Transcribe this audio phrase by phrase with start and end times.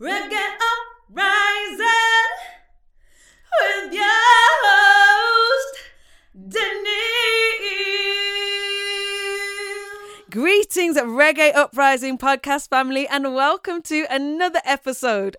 [0.00, 0.56] Reggae
[1.12, 1.84] Uprising
[3.60, 4.02] with your
[4.64, 5.76] host,
[6.48, 6.88] Denise.
[10.30, 15.36] Greetings, Reggae Uprising podcast family, and welcome to another episode.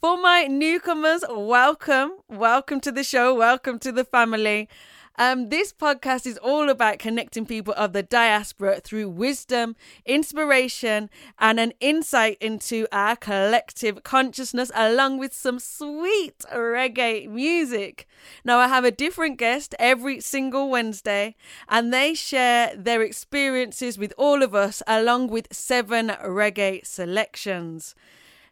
[0.00, 2.12] For my newcomers, welcome.
[2.28, 3.34] Welcome to the show.
[3.34, 4.68] Welcome to the family.
[5.16, 11.08] Um, this podcast is all about connecting people of the diaspora through wisdom, inspiration,
[11.38, 18.08] and an insight into our collective consciousness, along with some sweet reggae music.
[18.44, 21.36] Now, I have a different guest every single Wednesday,
[21.68, 27.94] and they share their experiences with all of us, along with seven reggae selections.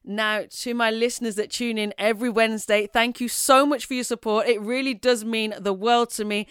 [0.05, 4.05] Now, to my listeners that tune in every Wednesday, thank you so much for your
[4.05, 4.49] support.
[4.49, 6.49] It really does mean the world to me.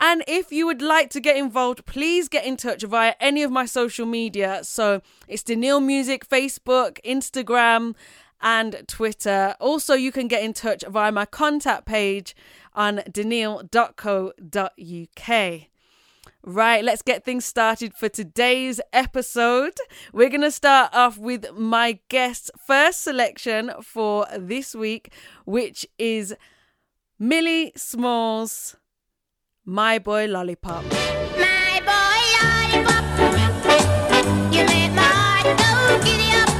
[0.00, 3.50] And if you would like to get involved, please get in touch via any of
[3.50, 4.60] my social media.
[4.62, 7.94] So it's Daniil Music, Facebook, Instagram,
[8.40, 9.54] and Twitter.
[9.60, 12.34] Also, you can get in touch via my contact page
[12.74, 13.64] on daniil.co.uk.
[16.46, 19.72] Right, let's get things started for today's episode.
[20.12, 25.14] We're going to start off with my guest's first selection for this week,
[25.46, 26.34] which is
[27.18, 28.76] Millie Smalls,
[29.64, 30.84] My Boy Lollipop.
[31.38, 33.04] My boy lollipop,
[34.52, 36.53] you my heart go giddy up.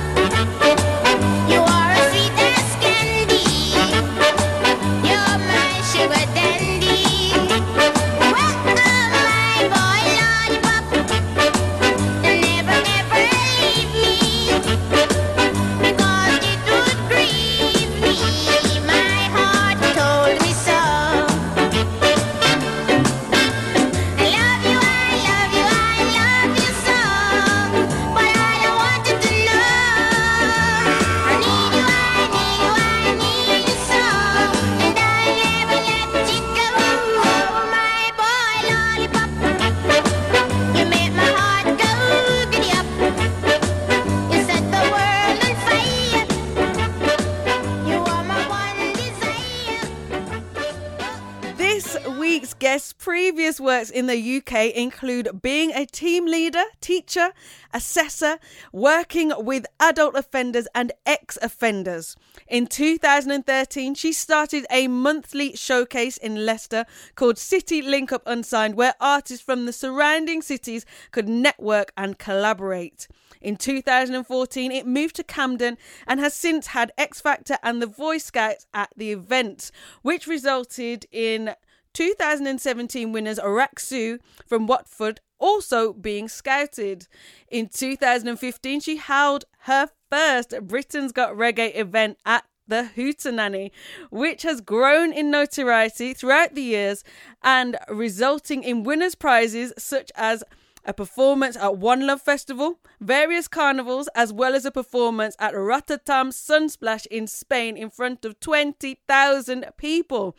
[53.84, 57.32] Works in the UK include being a team leader, teacher,
[57.72, 58.38] assessor,
[58.72, 62.16] working with adult offenders and ex offenders.
[62.48, 68.94] In 2013, she started a monthly showcase in Leicester called City Link Up Unsigned, where
[69.00, 73.08] artists from the surrounding cities could network and collaborate.
[73.40, 78.24] In 2014, it moved to Camden and has since had X Factor and the Voice
[78.24, 81.54] Scouts at the event, which resulted in
[81.94, 87.06] 2017 winners Araksu from Watford also being scouted.
[87.48, 93.70] In 2015, she held her first Britain's Got Reggae event at the Hootenanny,
[94.10, 97.04] which has grown in notoriety throughout the years
[97.42, 100.42] and resulting in winners' prizes such as
[100.86, 106.28] a performance at One Love Festival, various carnivals, as well as a performance at Rototom
[106.28, 110.36] Sunsplash in Spain in front of 20,000 people.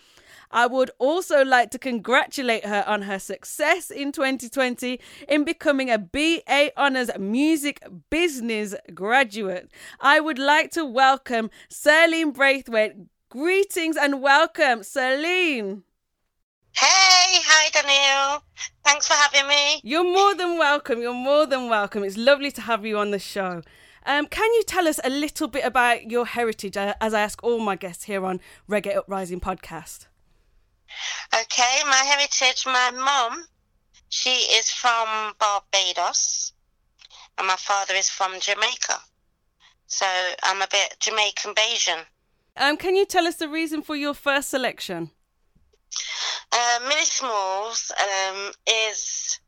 [0.55, 5.97] I would also like to congratulate her on her success in 2020 in becoming a
[5.97, 9.69] BA Honours Music Business graduate.
[9.99, 12.93] I would like to welcome Serlene Braithwaite.
[13.27, 15.83] Greetings and welcome, Serlene.
[16.72, 18.41] Hey, hi Daniel.
[18.85, 19.81] Thanks for having me.
[19.83, 21.01] You're more than welcome.
[21.01, 22.05] You're more than welcome.
[22.05, 23.61] It's lovely to have you on the show.
[24.05, 27.43] Um, can you tell us a little bit about your heritage, uh, as I ask
[27.43, 28.39] all my guests here on
[28.69, 30.07] Reggae Uprising podcast?
[31.33, 33.45] Okay, my heritage, my mum,
[34.09, 36.53] she is from Barbados
[37.38, 39.00] and my father is from Jamaica.
[39.88, 40.05] So
[40.44, 42.05] I'm a bit Jamaican Bajan.
[42.57, 45.11] Um, can you tell us the reason for your first selection?
[46.51, 49.39] Uh, Millie Smalls um, is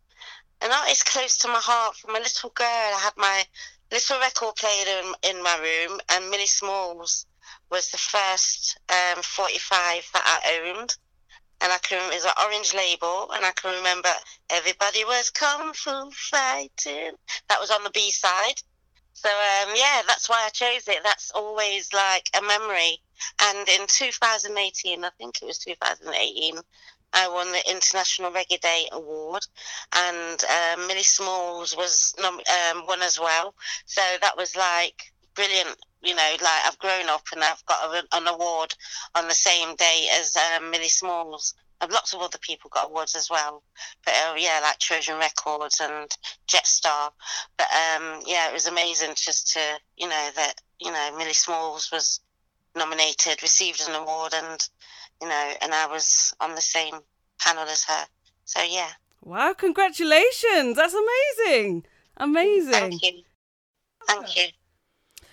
[0.62, 1.96] an artist close to my heart.
[1.96, 3.44] From a little girl, I had my
[3.91, 7.25] little record player in, in my room, and Millie Smalls
[7.71, 10.98] was the first um, 45 that I owned.
[11.62, 14.09] And I can, it was an orange label, and I can remember
[14.50, 17.13] everybody was kung fu fighting.
[17.50, 18.62] That was on the B side.
[19.13, 21.00] So um, yeah, that's why I chose it.
[21.04, 23.01] That's always like a memory.
[23.42, 26.59] And in 2018, I think it was 2018,
[27.13, 29.42] I won the International Reggae Day Award,
[29.95, 33.56] and um, Millie Smalls was nom- um, won as well.
[33.86, 35.75] So that was like brilliant.
[36.01, 38.73] You know, like I've grown up and I've got a, an award
[39.15, 43.15] on the same day as um, Millie Smalls and lots of other people got awards
[43.15, 43.63] as well.
[44.05, 46.09] But uh, yeah, like Trojan Records and
[46.47, 47.11] Jetstar.
[47.57, 49.59] But um, yeah, it was amazing just to
[49.97, 52.19] you know that you know Millie Smalls was
[52.75, 54.67] nominated, received an award, and
[55.21, 56.95] you know, and I was on the same
[57.39, 58.05] panel as her.
[58.45, 58.89] So yeah,
[59.23, 60.77] Wow, congratulations.
[60.77, 61.85] That's amazing.
[62.17, 62.71] Amazing.
[62.71, 63.23] thank you,
[64.07, 64.44] thank you.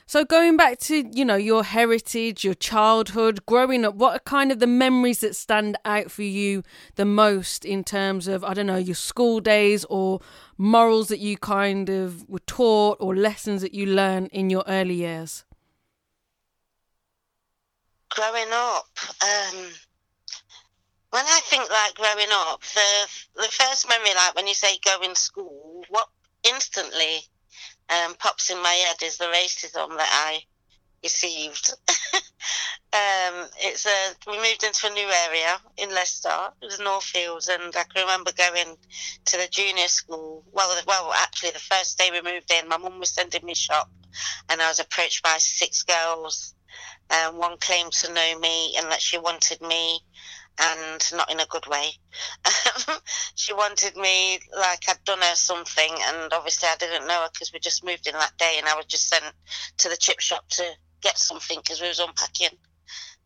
[0.06, 4.52] So going back to, you know, your heritage, your childhood, growing up, what are kind
[4.52, 6.62] of the memories that stand out for you
[6.96, 10.20] the most in terms of, I don't know, your school days or
[10.58, 14.94] morals that you kind of were taught or lessons that you learned in your early
[14.94, 15.44] years?
[18.14, 18.86] growing up,
[19.22, 19.70] um,
[21.10, 25.10] when I think like growing up, the the first memory, like when you say going
[25.10, 26.08] to school, what
[26.44, 27.22] instantly
[27.90, 30.42] um, pops in my head is the racism that I
[31.02, 31.72] received.
[32.92, 36.48] um, it's a we moved into a new area in Leicester.
[36.62, 38.76] It was Northfields, and I can remember going
[39.26, 40.44] to the junior school.
[40.52, 43.90] Well, well, actually, the first day we moved in, my mum was sending me shop,
[44.48, 46.54] and I was approached by six girls.
[47.10, 50.00] Um, one claimed to know me and that she wanted me,
[50.58, 51.90] and not in a good way.
[53.34, 57.52] she wanted me like I'd done her something, and obviously I didn't know her because
[57.52, 59.24] we just moved in that day, and I was just sent
[59.78, 60.64] to the chip shop to
[61.02, 62.56] get something because we was unpacking.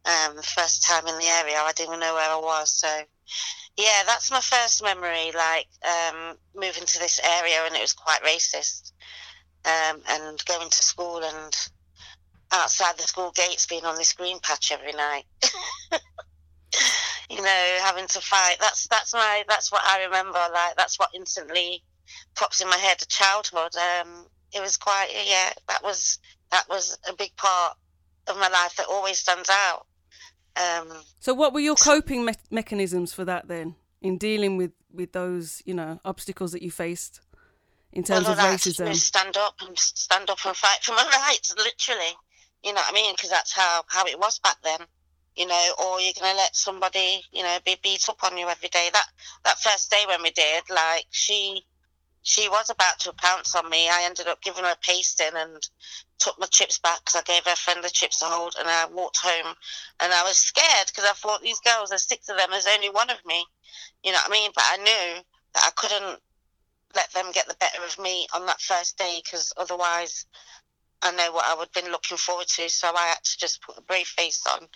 [0.05, 2.71] Um, first time in the area, I didn't even know where I was.
[2.71, 2.89] So,
[3.77, 5.33] yeah, that's my first memory.
[5.35, 8.93] Like um, moving to this area, and it was quite racist.
[9.65, 11.57] Um, and going to school and
[12.53, 15.25] outside the school gates being on this green patch every night.
[17.31, 18.57] you know, having to fight.
[18.61, 20.39] That's that's my that's what I remember.
[20.53, 21.83] Like that's what instantly
[22.37, 23.01] pops in my head.
[23.03, 23.73] Of childhood.
[23.77, 25.53] Um, it was quite yeah.
[25.69, 26.19] That was
[26.51, 27.77] that was a big part
[28.29, 29.87] of my life that always stands out.
[30.57, 30.89] Um,
[31.21, 35.63] So what were your coping me- mechanisms for that then in dealing with with those,
[35.65, 37.21] you know, obstacles that you faced
[37.93, 38.95] in terms well, of racism?
[38.95, 42.13] stand up and stand up and fight for my rights, literally.
[42.65, 43.15] You know what I mean?
[43.15, 44.81] Because that's how how it was back then.
[45.39, 48.69] You know, or you're gonna let somebody, you know, be beat up on you every
[48.71, 48.91] day.
[48.93, 49.07] That
[49.45, 51.65] that first day when we did, like she
[52.23, 53.89] she was about to pounce on me.
[53.89, 55.63] I ended up giving her a pasting and
[56.19, 58.87] took my chips back because I gave her friend the chips to hold, and I
[58.87, 59.55] walked home.
[60.01, 62.91] And I was scared because I thought these girls, there's six of them, there's only
[62.91, 63.47] one of me.
[64.03, 64.51] You know what I mean?
[64.55, 65.23] But I knew
[65.55, 66.21] that I couldn't
[66.95, 70.27] let them get the better of me on that first day because otherwise
[71.01, 72.69] I know what I would have been looking forward to.
[72.69, 74.69] So I had to just put a brave face on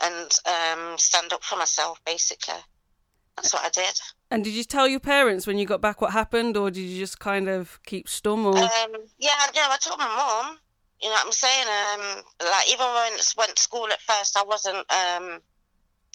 [0.00, 2.54] and um, stand up for myself, basically.
[3.36, 3.98] That's what I did.
[4.30, 6.98] And did you tell your parents when you got back what happened or did you
[6.98, 10.58] just kind of keep stum or Um, yeah, no, I told my mom.
[11.00, 11.66] You know what I'm saying?
[11.68, 15.40] Um, like even when I went to school at first, I wasn't um,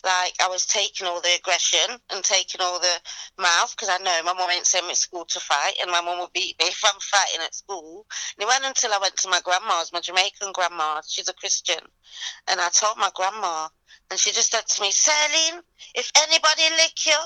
[0.04, 3.02] like I was taking all the aggression and taking all the
[3.38, 6.02] mouth because I know my mum ain't sent me to school to fight, and my
[6.02, 8.06] mum will beat me if I'm fighting at school.
[8.36, 11.02] And it went until I went to my grandma's, my Jamaican grandma.
[11.08, 11.82] She's a Christian,
[12.48, 13.68] and I told my grandma,
[14.10, 15.62] and she just said to me, "Celine,
[15.96, 17.20] if anybody lick you,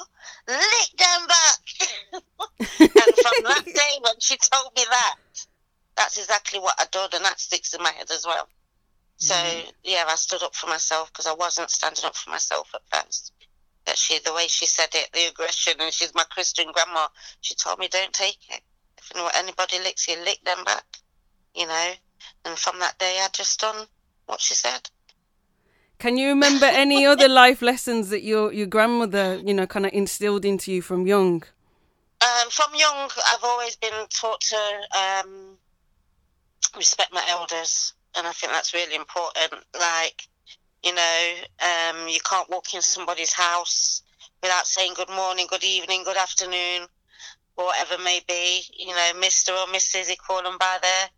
[0.47, 2.21] lick them back."
[2.59, 5.15] and from that day when she told me that,
[5.95, 8.47] that's exactly what I did, and that sticks in my head as well.
[9.17, 9.35] So
[9.83, 13.31] yeah, I stood up for myself because I wasn't standing up for myself at first.
[13.85, 17.07] But she, the way she said it, the aggression, and she's my Christian grandma.
[17.41, 18.61] She told me, "Don't take it.
[18.97, 20.85] If anybody licks you, lick them back."
[21.55, 21.91] You know.
[22.45, 23.87] And from that day, I just done
[24.25, 24.89] what she said.
[25.99, 29.93] Can you remember any other life lessons that your your grandmother, you know, kind of
[29.93, 31.43] instilled into you from young?
[32.21, 35.57] Um, from young, I've always been taught to um,
[36.75, 39.53] respect my elders, and I think that's really important.
[39.77, 40.23] Like,
[40.83, 44.01] you know, um, you can't walk in somebody's house
[44.41, 46.87] without saying good morning, good evening, good afternoon,
[47.55, 48.61] whatever it may be.
[48.77, 50.09] You know, Mister or Mrs.
[50.09, 51.09] You call them by their,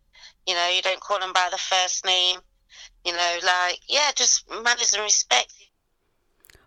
[0.46, 2.38] you know, you don't call them by the first name.
[3.04, 5.52] You know, like yeah, just manners and respect.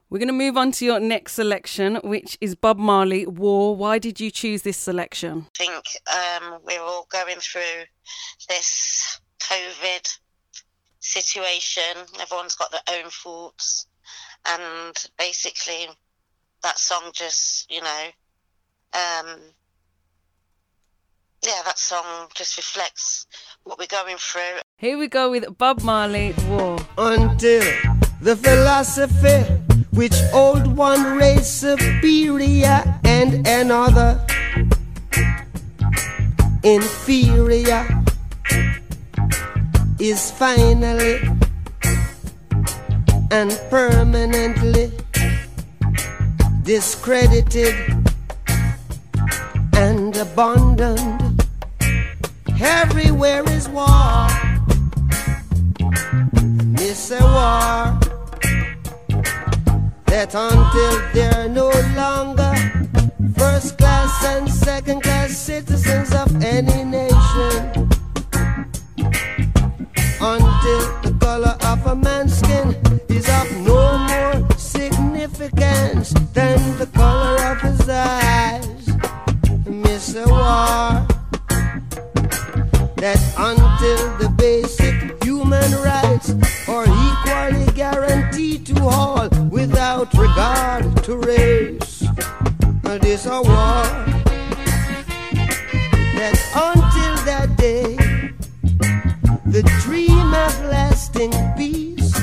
[0.10, 3.78] We're going to move on to your next selection, which is Bob Marley, War.
[3.78, 5.48] Why did you choose this selection?
[5.58, 5.84] I think
[6.14, 7.86] um, we're all going through
[8.50, 10.18] this COVID
[11.00, 12.06] situation.
[12.20, 13.88] Everyone's got their own thoughts,
[14.48, 15.88] and basically,
[16.64, 18.06] that song just, you know,
[18.94, 19.40] um,
[21.44, 23.26] yeah, that song just reflects
[23.64, 24.60] what we're going through.
[24.78, 26.78] Here we go with Bob Marley, War.
[26.98, 27.64] until
[28.22, 29.62] the philosophy
[29.94, 34.26] which old one race superior and another
[36.64, 38.01] inferior
[40.02, 41.22] is finally
[43.30, 44.92] and permanently
[46.64, 47.76] discredited
[49.76, 51.46] and abandoned.
[52.60, 54.28] Everywhere is war.
[56.82, 58.00] It's a war
[60.08, 62.56] that until they're no longer
[63.38, 67.91] first class and second class citizens of any nation,
[70.24, 72.76] until the color of a man's skin
[73.10, 78.88] is of no more significance than the color of his eyes.
[79.66, 81.08] Miss a war
[82.98, 86.36] that until the basic human rights
[86.68, 92.04] are equally guaranteed to all without regard to race.
[93.02, 93.84] This a war
[96.20, 97.96] that until that day,
[99.46, 100.11] the dream
[100.42, 102.20] of peace,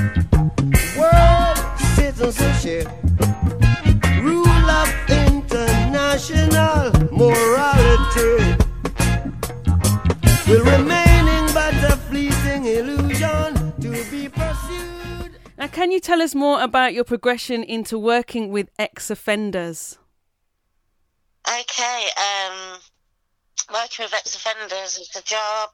[0.98, 1.58] world
[1.94, 2.88] citizenship,
[4.22, 8.56] rule of international morality
[10.48, 15.38] will remaining but a fleeting illusion to be pursued.
[15.56, 19.96] Now, can you tell us more about your progression into working with ex offenders?
[21.46, 22.80] Okay, um,
[23.72, 25.70] working with ex-offenders is a job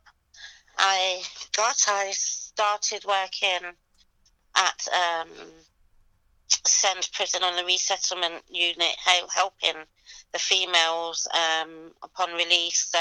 [0.78, 1.22] I
[1.56, 1.76] got.
[1.88, 3.72] I started working
[4.56, 5.28] at um,
[6.66, 8.96] Send Prison on the resettlement unit,
[9.34, 9.84] helping
[10.32, 12.90] the females um, upon release.
[12.90, 12.98] So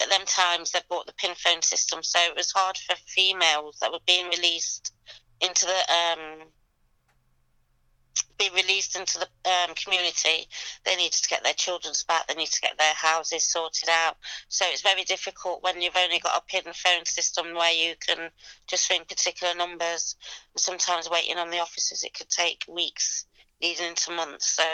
[0.00, 3.78] at them times they bought the pin phone system, so it was hard for females
[3.80, 4.92] that were being released
[5.40, 6.48] into the um,
[8.38, 10.48] be released into the um, community,
[10.84, 12.26] they need to get their children's back.
[12.26, 14.16] They need to get their houses sorted out.
[14.48, 18.30] So it's very difficult when you've only got a pin phone system where you can
[18.66, 20.16] just ring particular numbers.
[20.54, 23.26] And sometimes waiting on the officers, it could take weeks,
[23.62, 24.56] leading into months.
[24.56, 24.64] So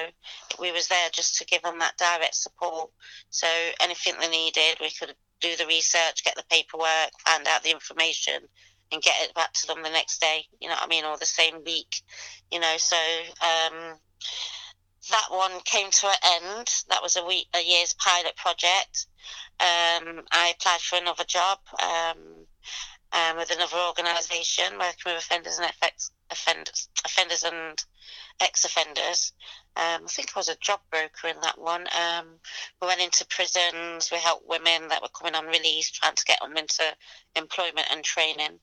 [0.58, 2.90] we was there just to give them that direct support.
[3.30, 3.46] So
[3.80, 8.42] anything they needed, we could do the research, get the paperwork, find out the information,
[8.92, 10.44] and get it back to them the next day.
[10.60, 12.02] You know what I mean, or the same week.
[12.50, 12.96] You know, so
[13.42, 13.98] um,
[15.10, 16.68] that one came to an end.
[16.88, 19.06] That was a week, a year's pilot project.
[19.60, 22.46] Um, I applied for another job um,
[23.12, 27.82] um, with another organisation working with offenders and FX, offenders, offenders and
[28.40, 29.32] ex-offenders.
[29.76, 31.82] Um, I think I was a job broker in that one.
[31.82, 32.26] Um,
[32.80, 34.10] we went into prisons.
[34.10, 36.84] We helped women that were coming on release, trying to get them into
[37.36, 38.60] employment and training.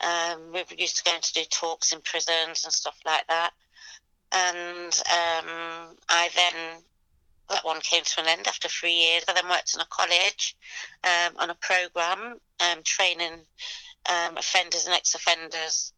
[0.00, 3.52] Um, we were used to go to do talks in prisons and stuff like that.
[4.32, 6.82] And um, I then,
[7.48, 9.24] that one came to an end after three years.
[9.28, 10.56] I then worked in a college
[11.04, 13.40] um, on a program um, training
[14.08, 15.92] um, offenders and ex offenders.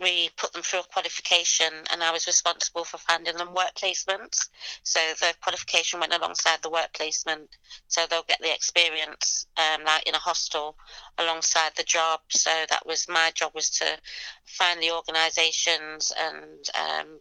[0.00, 4.48] We put them through a qualification, and I was responsible for finding them work placements.
[4.82, 7.50] So the qualification went alongside the work placement,
[7.88, 10.76] so they'll get the experience um, like in a hostel
[11.18, 12.20] alongside the job.
[12.30, 13.98] So that was my job was to
[14.46, 17.18] find the organisations and um,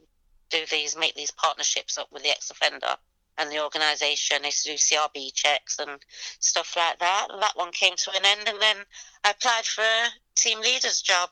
[0.50, 2.96] do these, make these partnerships up with the ex-offender
[3.38, 4.44] and the organisation.
[4.44, 6.00] Used to do CRB checks and
[6.40, 7.28] stuff like that.
[7.30, 8.78] And that one came to an end, and then
[9.24, 11.30] I applied for a team leader's job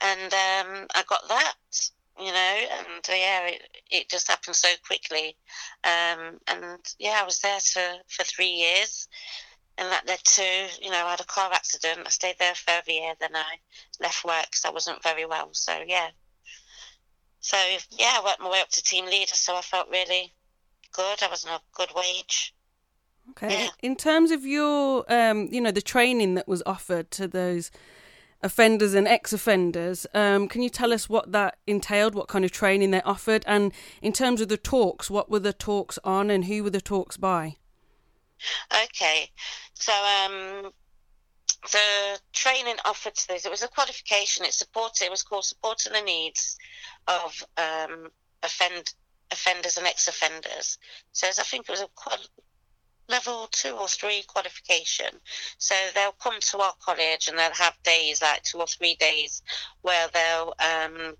[0.00, 1.54] and um, I got that,
[2.18, 5.36] you know, and uh, yeah, it, it just happened so quickly,
[5.84, 9.08] um, and yeah, I was there to, for three years,
[9.76, 12.00] and that led to, you know, I had a car accident.
[12.04, 13.56] I stayed there for a year, then I
[14.00, 15.48] left work because I wasn't very well.
[15.52, 16.08] So yeah,
[17.40, 17.56] so
[17.90, 20.32] yeah, I worked my way up to team leader, so I felt really
[20.92, 21.22] good.
[21.22, 22.54] I was on a good wage.
[23.30, 23.64] Okay.
[23.64, 23.68] Yeah.
[23.82, 27.70] In terms of your, um, you know, the training that was offered to those
[28.42, 32.14] offenders and ex-offenders, um, can you tell us what that entailed?
[32.14, 35.52] What kind of training they offered, and in terms of the talks, what were the
[35.52, 37.56] talks on, and who were the talks by?
[38.72, 39.30] Okay,
[39.74, 40.70] so um,
[41.72, 44.44] the training offered to this, it was a qualification.
[44.44, 45.04] It supported.
[45.04, 46.56] It was called supporting the needs
[47.06, 48.08] of um,
[48.42, 48.94] offend
[49.30, 50.78] offenders and ex-offenders.
[51.12, 51.88] So I think it was a
[53.08, 55.10] level two or three qualification.
[55.58, 59.42] So they'll come to our college and they'll have days like two or three days
[59.82, 61.14] where they'll, um,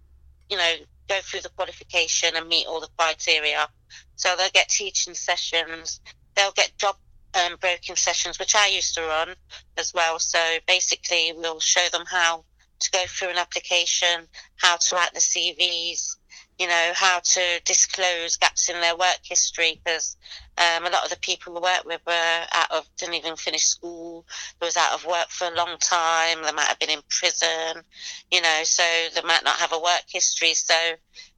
[0.51, 0.75] you know,
[1.09, 3.69] go through the qualification and meet all the criteria.
[4.17, 6.01] So they'll get teaching sessions.
[6.37, 6.97] They'll get job
[7.35, 9.35] um, broking sessions, which I used to run
[9.77, 10.19] as well.
[10.19, 12.45] So basically, we'll show them how
[12.81, 16.17] to go through an application, how to write the CVs,
[16.59, 20.17] you know, how to disclose gaps in their work history because
[20.59, 23.65] um, a lot of the people we work with were out of, didn't even finish
[23.65, 24.27] school,
[24.61, 27.83] they was out of work for a long time, they might have been in prison,
[28.31, 28.83] you know, so
[29.15, 30.55] they might not have a work history.
[30.55, 30.75] So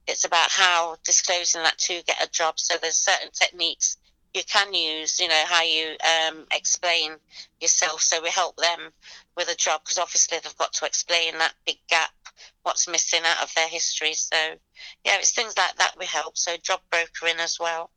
[0.07, 2.59] it's about how disclosing that to get a job.
[2.59, 3.97] So there's certain techniques
[4.33, 5.95] you can use, you know, how you
[6.29, 7.13] um, explain
[7.59, 8.01] yourself.
[8.01, 8.91] So we help them
[9.35, 12.11] with a job because obviously they've got to explain that big gap,
[12.63, 14.13] what's missing out of their history.
[14.13, 14.35] So
[15.03, 16.37] yeah, it's things like that we help.
[16.37, 17.91] So job brokering as well.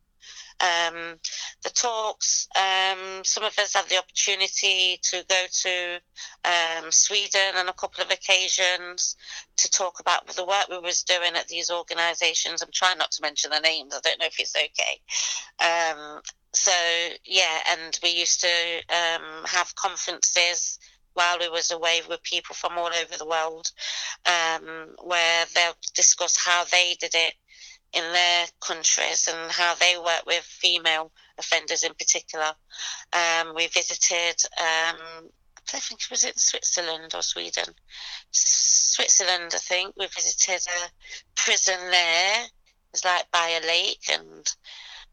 [0.59, 1.19] Um,
[1.63, 5.99] the talks, um, some of us had the opportunity to go to
[6.45, 9.17] um, Sweden on a couple of occasions
[9.57, 12.61] to talk about the work we was doing at these organisations.
[12.61, 13.93] I'm trying not to mention the names.
[13.93, 15.01] I don't know if it's okay.
[15.59, 16.21] Um,
[16.53, 16.71] so
[17.25, 18.47] yeah, and we used to
[18.89, 20.79] um, have conferences
[21.15, 23.71] while we was away with people from all over the world,
[24.25, 27.33] um, where they'll discuss how they did it
[27.93, 32.51] in their countries and how they work with female offenders in particular.
[33.13, 35.29] Um, we visited, um,
[35.73, 37.73] I think it was in Switzerland or Sweden.
[38.31, 39.95] Switzerland, I think.
[39.97, 40.89] We visited a
[41.35, 42.43] prison there.
[42.43, 42.51] It
[42.91, 44.45] was like by a lake and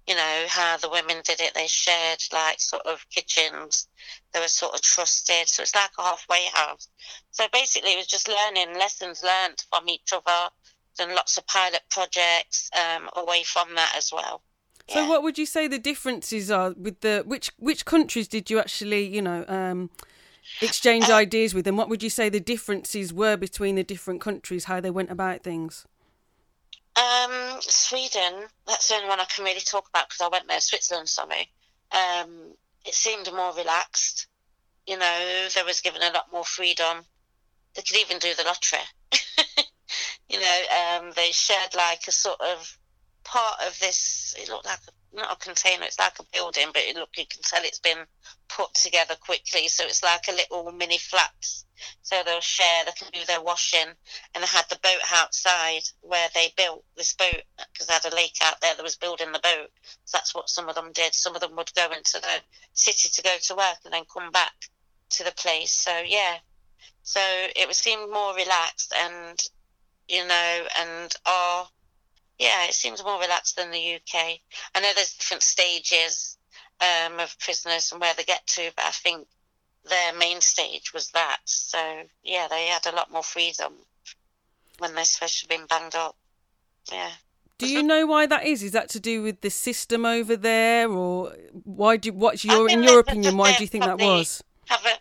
[0.06, 1.54] you know how the women did it.
[1.54, 3.88] They shared like sort of kitchens.
[4.32, 5.48] They were sort of trusted.
[5.48, 6.88] So it's like a halfway house.
[7.30, 10.50] So basically it was just learning lessons learned from each other.
[10.98, 14.42] Done lots of pilot projects um, away from that as well.
[14.88, 15.08] So, Yeah.
[15.08, 19.06] what would you say the differences are with the which which countries did you actually,
[19.06, 19.90] you know, um,
[20.60, 24.20] exchange Uh, ideas with, and what would you say the differences were between the different
[24.20, 25.86] countries, how they went about things?
[26.94, 30.60] Um, Sweden, that's the only one I can really talk about because I went there.
[30.60, 31.48] Switzerland, sorry.
[31.90, 34.26] Um, it seemed more relaxed.
[34.86, 37.04] You know, they was given a lot more freedom.
[37.74, 38.80] They could even do the lottery.
[40.28, 40.62] you know,
[40.98, 42.78] um, they shared like a sort of
[43.24, 44.34] part of this.
[44.38, 45.84] It looked like a, not a container.
[45.84, 48.04] It's like a building, but it look you can tell it's been
[48.48, 49.68] put together quickly.
[49.68, 51.64] So it's like a little mini flats.
[52.02, 52.84] So they'll share.
[52.84, 53.86] They can do their washing
[54.34, 57.42] and they had the boat outside where they built this boat
[57.72, 59.70] because they had a lake out there that was building the boat.
[60.04, 61.14] So that's what some of them did.
[61.14, 62.40] Some of them would go into the
[62.72, 64.52] city to go to work and then come back
[65.10, 65.72] to the place.
[65.72, 66.36] So yeah,
[67.02, 67.20] so
[67.56, 69.40] it was seemed more relaxed and
[70.08, 71.68] you know and our
[72.38, 74.40] yeah, it seems more relaxed than the UK.
[74.74, 76.36] I know there's different stages
[76.80, 79.28] um, of prisoners and where they get to, but I think
[79.88, 81.38] their main stage was that.
[81.44, 81.78] So
[82.22, 83.72] yeah, they had a lot more freedom
[84.78, 86.16] when they're supposed to have been banged up.
[86.90, 87.10] Yeah.
[87.58, 88.62] Do you know why that is?
[88.62, 91.32] Is that to do with the system over there, or
[91.64, 93.36] why do what's your in your opinion?
[93.36, 94.42] Why do you think that was?
[94.66, 94.94] Have a,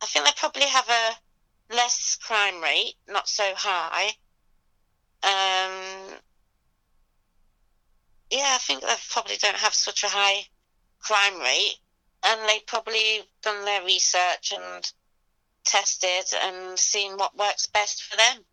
[0.00, 4.10] I think they probably have a less crime rate, not so high.
[5.24, 6.14] Um,
[8.30, 10.46] yeah, I think they probably don't have such a high
[11.00, 11.78] crime rate,
[12.24, 14.92] and they've probably done their research and
[15.64, 18.44] tested and seen what works best for them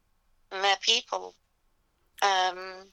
[0.51, 1.36] and their people.
[2.21, 2.86] Um,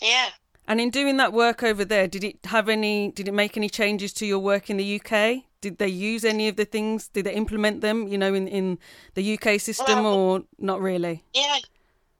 [0.00, 0.30] yeah.
[0.66, 3.10] And in doing that work over there, did it have any?
[3.12, 5.44] Did it make any changes to your work in the UK?
[5.60, 7.08] Did they use any of the things?
[7.08, 8.06] Did they implement them?
[8.06, 8.78] You know, in in
[9.14, 11.24] the UK system, Well, or not really?
[11.32, 11.58] Yeah,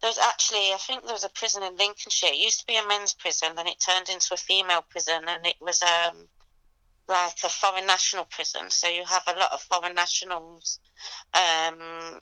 [0.00, 2.30] there was actually, I think there was a prison in Lincolnshire.
[2.32, 5.44] It used to be a men's prison, then it turned into a female prison, and
[5.44, 6.28] it was um
[7.08, 8.70] like a foreign national prison.
[8.70, 10.80] So you have a lot of foreign nationals
[11.34, 12.20] um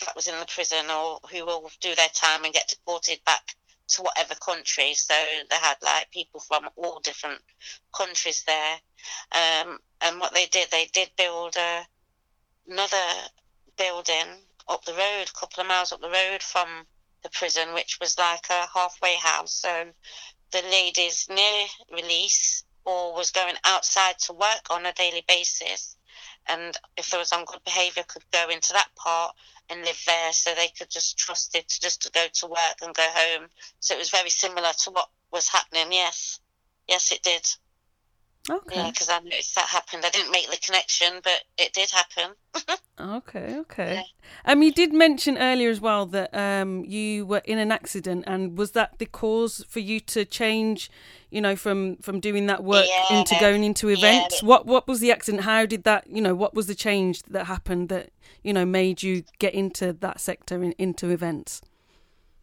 [0.00, 3.54] that was in the prison or who will do their time and get deported back
[3.88, 4.94] to whatever country.
[4.94, 5.14] So
[5.50, 7.40] they had like people from all different
[7.96, 8.76] countries there.
[9.32, 11.86] Um, and what they did, they did build a,
[12.68, 12.96] another
[13.76, 14.26] building
[14.68, 16.86] up the road, a couple of miles up the road from
[17.22, 19.54] the prison, which was like a halfway house.
[19.54, 19.86] So
[20.52, 25.96] the ladies near release or was going outside to work on a daily basis.
[26.46, 29.34] And if there was on good behaviour, could go into that part
[29.70, 32.76] and live there, so they could just trust it to just to go to work
[32.82, 33.48] and go home.
[33.80, 35.92] So it was very similar to what was happening.
[35.92, 36.40] Yes,
[36.86, 37.46] yes, it did.
[38.50, 38.76] Okay.
[38.76, 40.04] Yeah, because I noticed that happened.
[40.04, 42.34] I didn't make the connection, but it did happen.
[43.00, 44.04] Okay, okay.
[44.44, 48.56] Um, you did mention earlier as well that um you were in an accident, and
[48.56, 50.90] was that the cause for you to change,
[51.34, 54.36] you know, from from doing that work Yeah, into going into events?
[54.36, 55.42] it- What what was the accident?
[55.44, 58.10] How did that, you know, what was the change that happened that
[58.42, 61.60] you know made you get into that sector in, into events?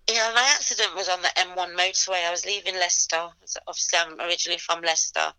[0.09, 2.25] Yeah, my accident was on the M1 motorway.
[2.27, 3.29] I was leaving Leicester.
[3.67, 5.31] Obviously, I'm originally from Leicester.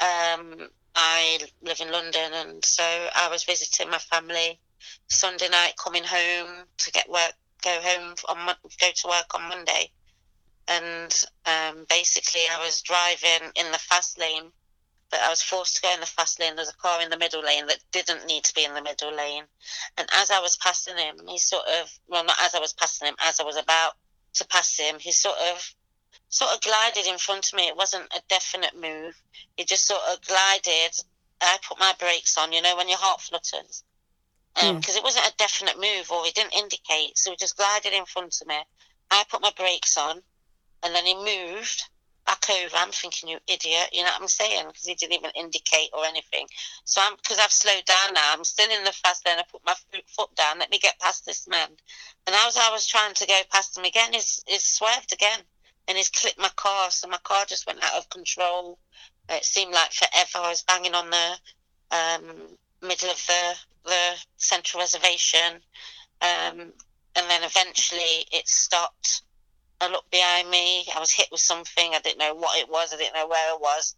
[0.00, 2.82] Um, I live in London, and so
[3.14, 4.58] I was visiting my family
[5.08, 9.90] Sunday night, coming home to get work, go home on go to work on Monday,
[10.68, 14.52] and um, basically I was driving in the fast lane,
[15.10, 16.56] but I was forced to go in the fast lane.
[16.56, 19.14] There's a car in the middle lane that didn't need to be in the middle
[19.14, 19.44] lane,
[19.96, 23.08] and as I was passing him, he sort of well, not as I was passing
[23.08, 23.92] him, as I was about
[24.34, 25.74] to pass him, he sort of
[26.28, 27.68] sort of glided in front of me.
[27.68, 29.14] It wasn't a definite move.
[29.56, 30.92] It just sort of glided.
[31.40, 33.84] I put my brakes on, you know, when your heart flutters.
[34.54, 37.16] Because it wasn't a definite move or it didn't indicate.
[37.16, 38.58] So he just glided in front of me.
[39.10, 40.20] I put my brakes on
[40.82, 41.82] and then he moved
[42.26, 42.76] back over.
[42.76, 44.66] I'm thinking, you idiot, you know what I'm saying?
[44.66, 46.46] Because he didn't even indicate or anything.
[46.84, 49.38] So I'm, because I've slowed down now, I'm still in the fast lane.
[49.38, 49.74] I put my
[50.14, 51.68] foot, down, let me get past this man.
[52.26, 55.40] And as I was trying to go past him again, he's, he's swerved again
[55.88, 56.90] and he's clipped my car.
[56.90, 58.78] So my car just went out of control.
[59.30, 60.44] It seemed like forever.
[60.44, 61.38] I was banging on the
[61.90, 62.36] um,
[62.82, 63.54] middle of the,
[63.86, 65.60] the central reservation.
[66.20, 66.72] Um,
[67.16, 69.22] and then eventually it stopped.
[69.80, 70.86] I looked behind me.
[70.94, 71.94] I was hit with something.
[71.94, 72.92] I didn't know what it was.
[72.92, 73.94] I didn't know where it was.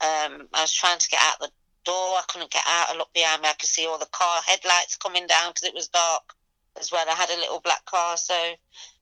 [0.00, 1.50] Um, I was trying to get out the
[1.84, 2.16] door.
[2.18, 2.90] I couldn't get out.
[2.90, 3.48] I looked behind me.
[3.48, 6.34] I could see all the car headlights coming down because it was dark
[6.78, 7.06] as well.
[7.08, 8.16] I had a little black car.
[8.16, 8.34] So,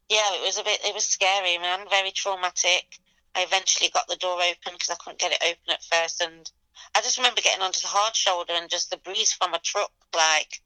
[0.08, 1.86] yeah, it was a bit, it was scary, man.
[1.90, 2.98] Very traumatic.
[3.34, 6.22] I eventually got the door open because I couldn't get it open at first.
[6.22, 6.50] And
[6.94, 9.92] I just remember getting onto the hard shoulder and just the breeze from a truck.
[10.14, 10.60] Like,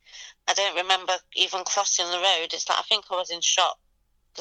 [0.47, 2.53] I don't remember even crossing the road.
[2.53, 3.79] It's like, I think I was in shock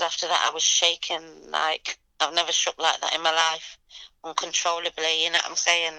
[0.04, 3.78] after that I was shaking like I've never shook like that in my life,
[4.24, 5.24] uncontrollably.
[5.24, 5.94] You know what I'm saying?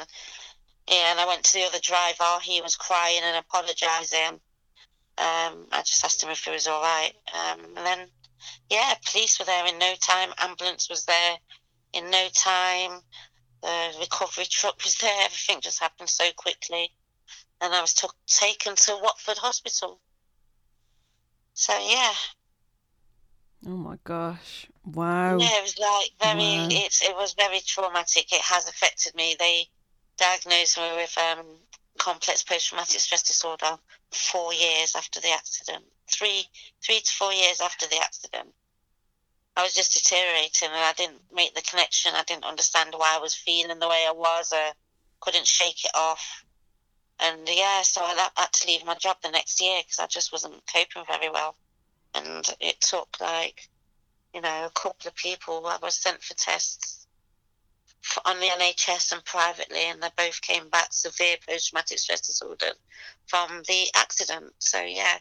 [0.89, 2.41] Yeah, and I went to the other driver.
[2.43, 4.41] He was crying and apologising.
[5.19, 8.09] Um, I just asked him if he was all right, um, and then
[8.71, 10.33] yeah, police were there in no time.
[10.39, 11.37] Ambulance was there
[11.93, 13.01] in no time.
[13.63, 15.25] The recovery truck was there.
[15.25, 16.93] Everything just happened so quickly,
[17.61, 20.01] and I was took, taken to Watford Hospital.
[21.55, 22.13] So yeah,
[23.69, 24.69] Oh my gosh.
[24.85, 25.39] Wow.
[25.39, 26.39] Yeah, it was like very.
[26.39, 26.69] Wow.
[26.71, 28.33] It's it was very traumatic.
[28.33, 29.35] It has affected me.
[29.37, 29.67] They
[30.19, 31.45] diagnosed me with um,
[31.99, 33.77] complex post-traumatic stress disorder
[34.13, 35.85] four years after the accident.
[36.09, 36.45] Three,
[36.85, 38.55] three to four years after the accident.
[39.57, 42.13] I was just deteriorating, and I didn't make the connection.
[42.15, 44.53] I didn't understand why I was feeling the way I was.
[44.55, 44.73] I
[45.21, 46.45] couldn't shake it off.
[47.19, 50.31] And yeah, so I had to leave my job the next year because I just
[50.31, 51.57] wasn't coping very well
[52.17, 53.69] and it took like
[54.35, 57.07] you know a couple of people i was sent for tests
[58.01, 62.73] for, on the nhs and privately and they both came back severe post-traumatic stress disorder
[63.27, 65.19] from the accident so yeah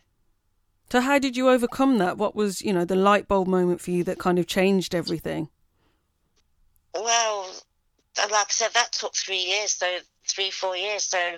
[0.92, 2.18] So how did you overcome that?
[2.20, 5.50] What was, you know, the light bulb moment for you that kind of changed everything?
[6.96, 7.52] well
[8.18, 11.38] like i said that took three years so three four years so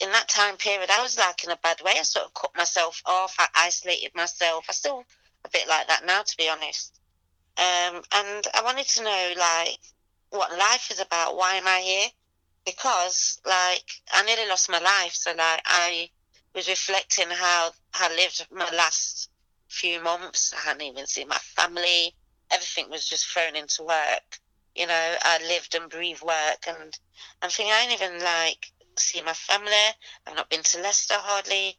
[0.00, 1.92] in that time period i was like in a bad way.
[1.98, 3.34] I sort of cut myself off.
[3.38, 4.66] I isolated myself.
[4.68, 5.04] I still
[5.44, 6.98] a bit like that now to be honest.
[7.56, 9.78] Um, and i wanted to know like
[10.30, 11.36] what life is about.
[11.36, 12.08] Why am i here?
[12.64, 15.12] Because like i nearly lost my life.
[15.14, 16.10] So like i
[16.54, 19.30] was reflecting how i lived my last
[19.68, 20.52] few months.
[20.54, 22.14] I hadn't even seen my family.
[22.50, 24.40] Everything was just thrown into work.
[24.74, 26.64] You know i lived and breathed work.
[26.66, 26.98] And
[27.42, 29.72] i'm thinking i ain't even like see my family.
[30.26, 31.76] I've not been to Leicester hardly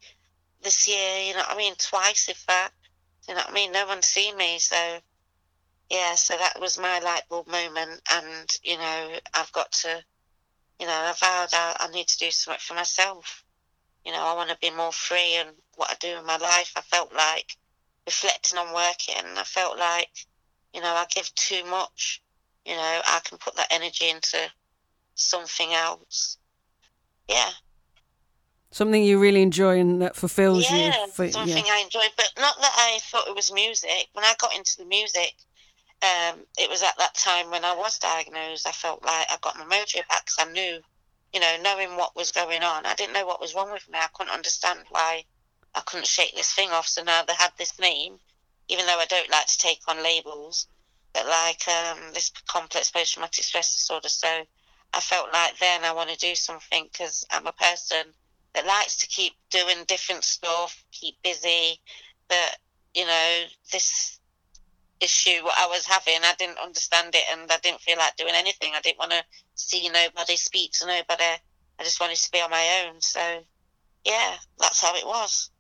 [0.62, 1.76] this year, you know what I mean?
[1.78, 2.72] Twice, if that.
[3.28, 3.72] You know what I mean?
[3.72, 4.60] No one's seen me.
[4.60, 5.00] So,
[5.90, 8.02] yeah, so that was my light bulb moment.
[8.12, 10.04] And, you know, I've got to,
[10.80, 13.44] you know, I vowed I, I need to do something for myself.
[14.04, 16.74] You know, I want to be more free in what I do in my life.
[16.76, 17.58] I felt like
[18.06, 20.10] reflecting on working, I felt like,
[20.74, 22.22] you know, I give too much.
[22.66, 24.38] You know, I can put that energy into
[25.16, 26.38] something else
[27.28, 27.52] yeah,
[28.76, 31.08] Something you really enjoy and that fulfills yeah, you.
[31.14, 31.72] For, something yeah.
[31.72, 34.10] I enjoyed, but not that I thought it was music.
[34.12, 35.34] When I got into the music,
[36.04, 38.68] um, it was at that time when I was diagnosed.
[38.68, 40.82] I felt like I got my mojo back 'cause I knew,
[41.32, 42.86] you know, knowing what was going on.
[42.86, 43.98] I didn't know what was wrong with me.
[43.98, 45.24] I couldn't understand why
[45.74, 46.90] I couldn't shake this thing off.
[46.90, 48.20] So now they had this name,
[48.68, 50.68] even though I don't like to take on labels,
[51.14, 54.10] but like um, this complex post-traumatic stress disorder.
[54.10, 54.46] So
[54.96, 58.14] I felt like then I want to do something because I'm a person
[58.54, 61.82] that likes to keep doing different stuff, keep busy.
[62.30, 62.58] But
[62.94, 64.20] you know, this
[65.02, 68.34] issue what I was having, I didn't understand it, and I didn't feel like doing
[68.34, 68.72] anything.
[68.74, 69.24] I didn't want to
[69.56, 71.24] see nobody, speak to nobody.
[71.78, 73.02] I just wanted to be on my own.
[73.02, 73.20] So,
[74.06, 75.52] yeah, that's how it was.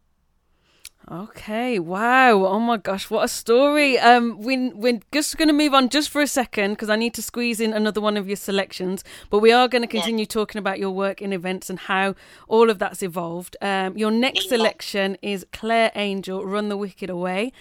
[1.12, 2.32] Okay, wow.
[2.48, 4.00] Oh my gosh, what a story.
[4.00, 7.13] Um we we're just going to move on just for a second because I need
[7.13, 10.58] to squeeze in another one of your selections, but we are going to continue talking
[10.58, 12.15] about your work in events and how
[12.48, 13.56] all of that's evolved.
[13.62, 14.58] Um your next Yeah.
[14.58, 17.52] selection is Claire Angel Run the Wicked Away.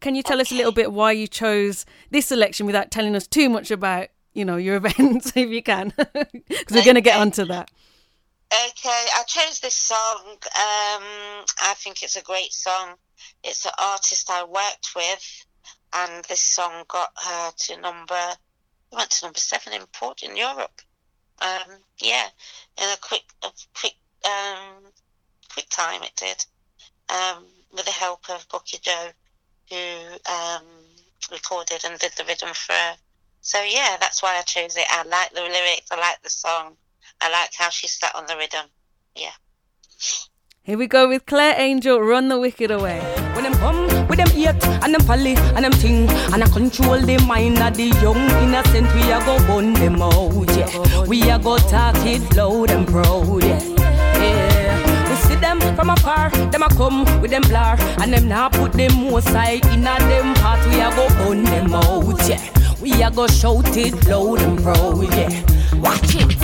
[0.00, 3.26] Can you tell us a little bit why you chose this selection without telling us
[3.26, 5.92] too much about, you know, your events if you can?
[6.48, 7.20] Because we're going to get Okay.
[7.20, 7.70] onto that.
[8.50, 10.22] Okay, I chose this song.
[10.24, 11.04] Um,
[11.60, 12.94] I think it's a great song.
[13.44, 15.44] It's an artist I worked with,
[15.94, 18.36] and this song got her to number
[18.90, 20.80] went to number seven in port in Europe.
[21.42, 22.28] Um, yeah,
[22.80, 24.82] in a quick, a quick, um,
[25.52, 26.46] quick time it did.
[27.10, 29.10] Um, with the help of Bucky Joe,
[29.68, 30.64] who um,
[31.30, 32.72] recorded and did the rhythm for.
[32.72, 32.96] her.
[33.42, 34.86] So yeah, that's why I chose it.
[34.88, 35.90] I like the lyrics.
[35.90, 36.76] I like the song.
[37.20, 38.66] I like how she sat on the rhythm.
[39.14, 39.32] Yeah.
[40.62, 43.00] Here we go with Claire Angel, Run the Wicked Away.
[43.34, 47.00] When them come with them hate and them folly and them thing and I control
[47.00, 51.06] the mind of the young innocent, we a go burn them out, yeah.
[51.06, 53.62] We a go talk it loud and proud, yeah.
[54.20, 55.08] yeah.
[55.08, 58.72] We see them from afar, them a come with them blur and them now put
[58.74, 60.60] them more side in a them heart.
[60.66, 62.44] We a go burn them out, yeah.
[62.80, 65.80] We a go shout it loud and proud, yeah.
[65.80, 66.37] Watch it.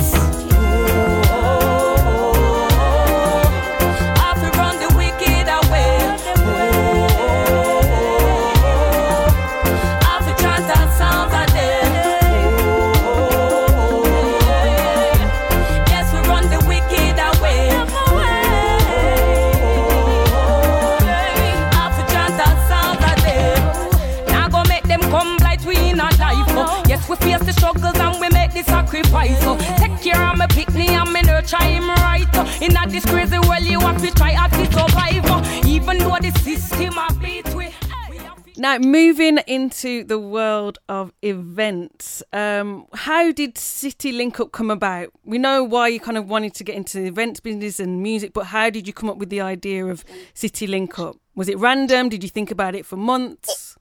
[32.60, 35.66] In a this crazy world, you have to try hard to survive.
[35.66, 37.66] Even though the system a beat we.
[38.10, 44.52] we to- Now, moving into the world of events, um, how did City Link Up
[44.52, 45.08] come about?
[45.24, 48.32] We know why you kind of wanted to get into the events business and music,
[48.32, 51.16] but how did you come up with the idea of City Link Up?
[51.34, 52.08] Was it random?
[52.08, 53.76] Did you think about it for months?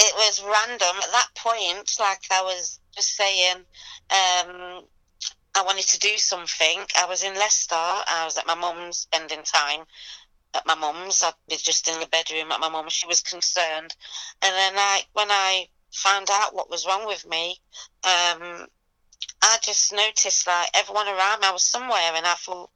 [0.00, 3.56] it was random at that point like i was just saying
[4.10, 4.82] um
[5.54, 6.84] i wanted to do something.
[6.96, 7.74] I was in leicester.
[7.74, 9.84] I was at my mum's spending time
[10.54, 11.22] at my mum's.
[11.22, 12.88] I was just in the bedroom at my mum.
[12.88, 13.94] She was concerned.
[14.42, 17.56] And then i when i found out what was wrong with me
[18.04, 18.66] um
[19.42, 22.68] i just noticed like everyone around me i was somewhere and i thought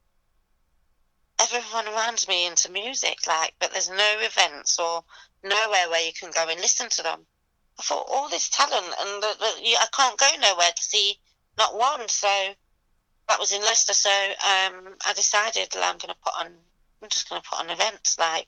[1.38, 5.04] everyone around me into music like but there's no events or
[5.44, 7.26] nowhere where you can go and listen to them.
[7.78, 11.18] I thought all this talent and the, the, I can't go nowhere to see
[11.58, 12.08] not one.
[12.08, 12.54] So
[13.28, 13.94] that was in Leicester.
[13.94, 16.52] So um, I decided that I'm going to put on.
[17.02, 18.46] I'm just going to put on events like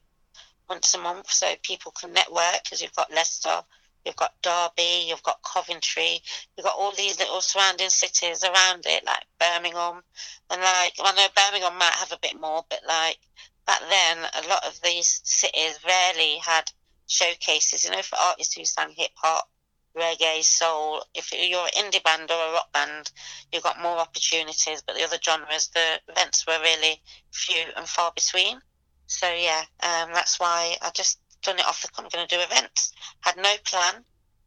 [0.68, 2.62] once a month so people can network.
[2.62, 3.62] Because you've got Leicester,
[4.04, 6.20] you've got Derby, you've got Coventry,
[6.56, 10.02] you've got all these little surrounding cities around it, like Birmingham,
[10.50, 13.18] and like I know Birmingham might have a bit more, but like
[13.66, 16.70] back then, a lot of these cities rarely had
[17.06, 19.48] showcases, you know, for artists who sang hip hop,
[19.96, 21.04] reggae, soul.
[21.14, 23.10] If you're an indie band or a rock band,
[23.52, 27.00] you've got more opportunities, but the other genres, the events were really
[27.32, 28.60] few and far between.
[29.06, 32.42] So, yeah, um, that's why I just done it off the I'm going to do
[32.42, 32.92] events.
[33.20, 34.04] Had no plan,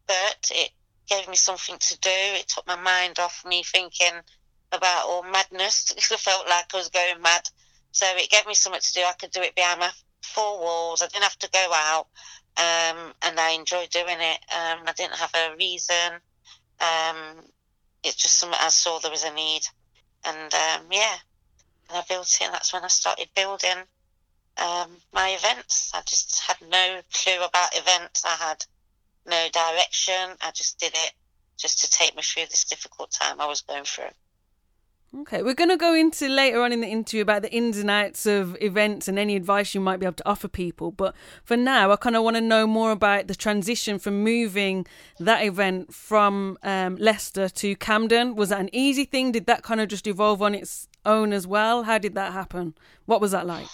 [0.07, 0.71] but it
[1.07, 2.09] gave me something to do.
[2.11, 4.21] It took my mind off me thinking
[4.71, 5.93] about all madness.
[6.11, 7.47] I felt like I was going mad.
[7.91, 9.01] So it gave me something to do.
[9.01, 9.89] I could do it behind my
[10.21, 11.01] four walls.
[11.01, 12.07] I didn't have to go out
[12.57, 14.39] um, and I enjoyed doing it.
[14.51, 16.13] Um, I didn't have a reason.
[16.79, 17.43] Um,
[18.03, 19.61] it's just something I saw there was a need,
[20.25, 21.15] and um, yeah,
[21.89, 22.45] and I built it.
[22.45, 23.77] And that's when I started building
[24.57, 25.91] um, my events.
[25.93, 28.25] I just had no clue about events.
[28.25, 28.65] I had
[29.25, 30.37] no direction.
[30.41, 31.11] I just did it
[31.57, 34.05] just to take me through this difficult time I was going through.
[35.15, 37.89] Okay, we're going to go into later on in the interview about the ins and
[37.89, 40.91] outs of events and any advice you might be able to offer people.
[40.91, 41.15] But
[41.45, 44.85] for now, I kind of want to know more about the transition from moving
[45.17, 48.35] that event from um, Leicester to Camden.
[48.35, 49.31] Was that an easy thing?
[49.31, 51.83] Did that kind of just evolve on its own as well?
[51.83, 52.75] How did that happen?
[53.05, 53.69] What was that like?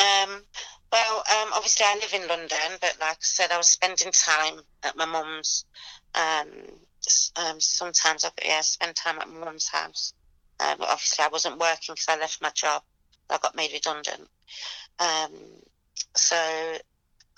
[0.00, 0.42] Um,
[0.90, 4.60] well, um, obviously I live in London, but like I said, I was spending time
[4.82, 5.64] at my mum's.
[6.16, 6.48] Um,
[7.36, 10.12] um, sometimes I yeah spend time at my mum's house.
[10.62, 12.82] Um, obviously I wasn't working because I left my job.
[13.30, 14.28] I got made redundant.
[14.98, 15.32] Um,
[16.14, 16.36] so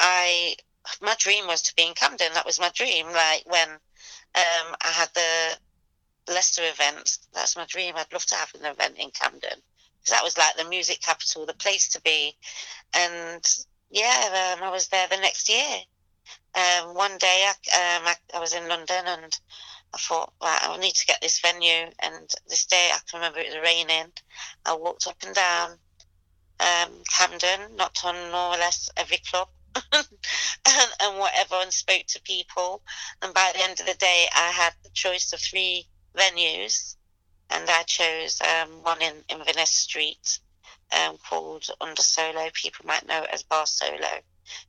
[0.00, 0.56] I
[1.00, 2.32] my dream was to be in Camden.
[2.34, 3.06] That was my dream.
[3.06, 7.94] Like when um, I had the Leicester event, that's my dream.
[7.96, 9.60] I'd love to have an event in Camden
[9.98, 12.36] because that was like the music capital, the place to be.
[12.94, 13.44] And
[13.90, 15.78] yeah, um, I was there the next year.
[16.54, 19.38] Um, one day I, um, I, I was in London and
[19.94, 21.86] I thought, right, I need to get this venue.
[22.00, 24.12] And this day I can remember it was raining.
[24.66, 25.78] I walked up and down
[26.60, 29.48] um, Camden, knocked on more or less every club.
[29.92, 30.06] and,
[31.00, 32.82] and whatever, and spoke to people.
[33.22, 36.96] And by the end of the day, I had the choice of three venues,
[37.50, 40.38] and I chose um, one in Inverness Street
[40.92, 42.48] um, called Under Solo.
[42.52, 44.20] People might know it as Bar Solo.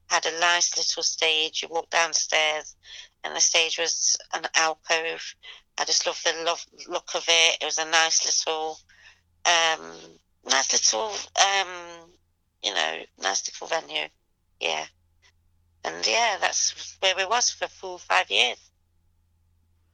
[0.07, 1.61] Had a nice little stage.
[1.61, 2.75] You walk downstairs,
[3.25, 5.35] and the stage was an alcove.
[5.77, 7.57] I just loved the love, look of it.
[7.61, 8.77] It was a nice little,
[9.45, 9.91] um,
[10.45, 12.09] nice little, um,
[12.63, 14.07] you know, nice little venue.
[14.59, 14.85] Yeah,
[15.83, 18.59] and yeah, that's where we was for full five years.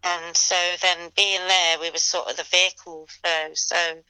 [0.03, 4.03] And so then being there, we were sort of the vehicle for so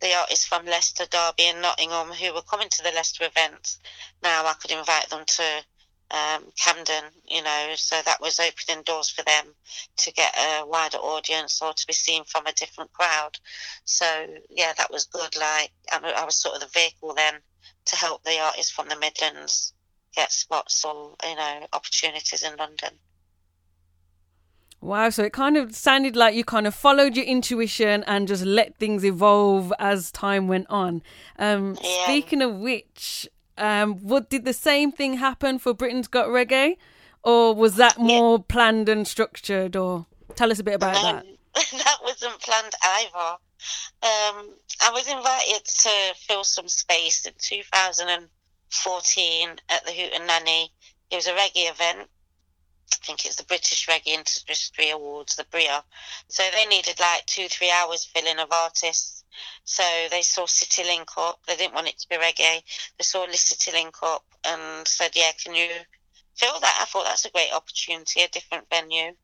[0.00, 3.78] the artists from Leicester, Derby, and Nottingham who were coming to the Leicester events.
[4.22, 5.64] Now I could invite them to
[6.14, 9.46] um, Camden, you know, so that was opening doors for them
[9.96, 13.36] to get a wider audience or to be seen from a different crowd.
[13.84, 14.06] So
[14.48, 15.36] yeah, that was good.
[15.36, 17.34] Like I, I was sort of the vehicle then
[17.86, 19.72] to help the artists from the Midlands
[20.14, 22.90] get spots or you know opportunities in London.
[24.80, 28.44] Wow, so it kind of sounded like you kind of followed your intuition and just
[28.44, 31.02] let things evolve as time went on.
[31.38, 32.04] Um, Yeah.
[32.04, 36.76] Speaking of which, um, what did the same thing happen for Britain's Got Reggae,
[37.22, 39.76] or was that more planned and structured?
[39.76, 41.24] Or tell us a bit about that.
[41.24, 43.36] Um, that wasn't planned either.
[44.02, 44.50] Um,
[44.82, 50.68] I was invited to fill some space in 2014 at the Hootenanny.
[51.10, 52.10] It was a reggae event.
[52.92, 55.82] I think it's the British Reggae Industry Awards, the BRIA.
[56.28, 59.13] So they needed like two, three hours filling of artists.
[59.64, 61.40] So they saw City Link up.
[61.46, 62.62] They didn't want it to be reggae.
[62.98, 65.68] They saw City Link up and said, "Yeah, can you
[66.34, 69.14] fill that?" I thought that's a great opportunity, a different venue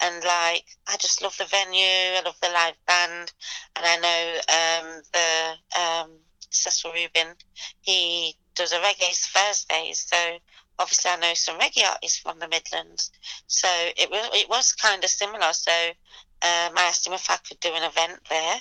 [0.00, 1.80] and like I just love the venue.
[1.80, 3.32] I love the live band,
[3.76, 6.10] and I know um, the um,
[6.50, 7.34] Cecil Rubin.
[7.80, 10.38] He does a reggae Thursdays, so
[10.78, 13.10] obviously I know some reggae artists from the Midlands.
[13.46, 15.52] So it was it was kind of similar.
[15.52, 18.60] So um, I asked him if I could do an event there.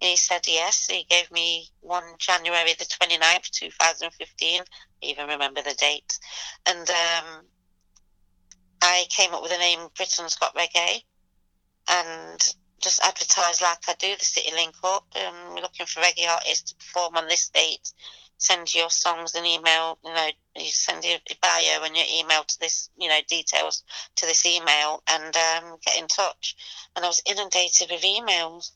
[0.00, 0.86] And he said yes.
[0.86, 4.60] He gave me one January the 29th, 2015.
[4.60, 4.64] I
[5.02, 6.18] even remember the date.
[6.66, 7.44] And um,
[8.82, 11.02] I came up with the name Britain's Got Reggae
[11.88, 15.06] and just advertised like I do the City Link Up.
[15.16, 17.92] Um, looking for reggae artists to perform on this date.
[18.40, 22.60] Send your songs and email, you know, you send your bio and your email to
[22.60, 23.82] this, you know, details
[24.14, 26.54] to this email and um, get in touch.
[26.94, 28.70] And I was inundated with emails.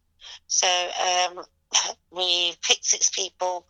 [0.46, 1.44] So um,
[2.10, 3.66] we picked six people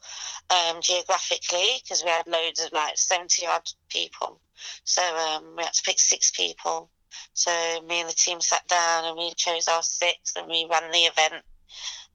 [0.51, 4.41] um, geographically because we had loads of like 70 odd people.
[4.85, 6.91] So um, we had to pick six people.
[7.35, 7.51] So
[7.87, 10.99] me and the team sat down and we chose our six and we ran the
[10.99, 11.43] event.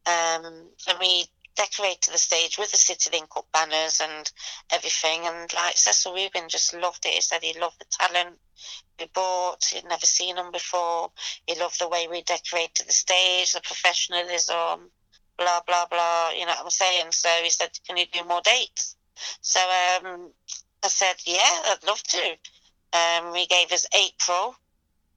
[0.06, 1.26] Um, and we
[1.58, 4.32] decorated the stage with the City Link Up banners and
[4.72, 5.26] everything.
[5.26, 7.14] And like Cecil Rubin just loved it.
[7.14, 8.38] He said he loved the talent
[9.00, 9.66] we brought.
[9.66, 11.12] He'd never seen them before.
[11.46, 14.92] He loved the way we decorated the stage, the professionalism,
[15.38, 16.32] blah, blah, blah.
[16.32, 17.12] You know what I'm saying?
[17.12, 18.96] So he said, Can you do more dates?
[19.42, 20.32] So um,
[20.84, 22.38] I said, Yeah, I'd love to.
[22.94, 24.56] Um, he gave us April.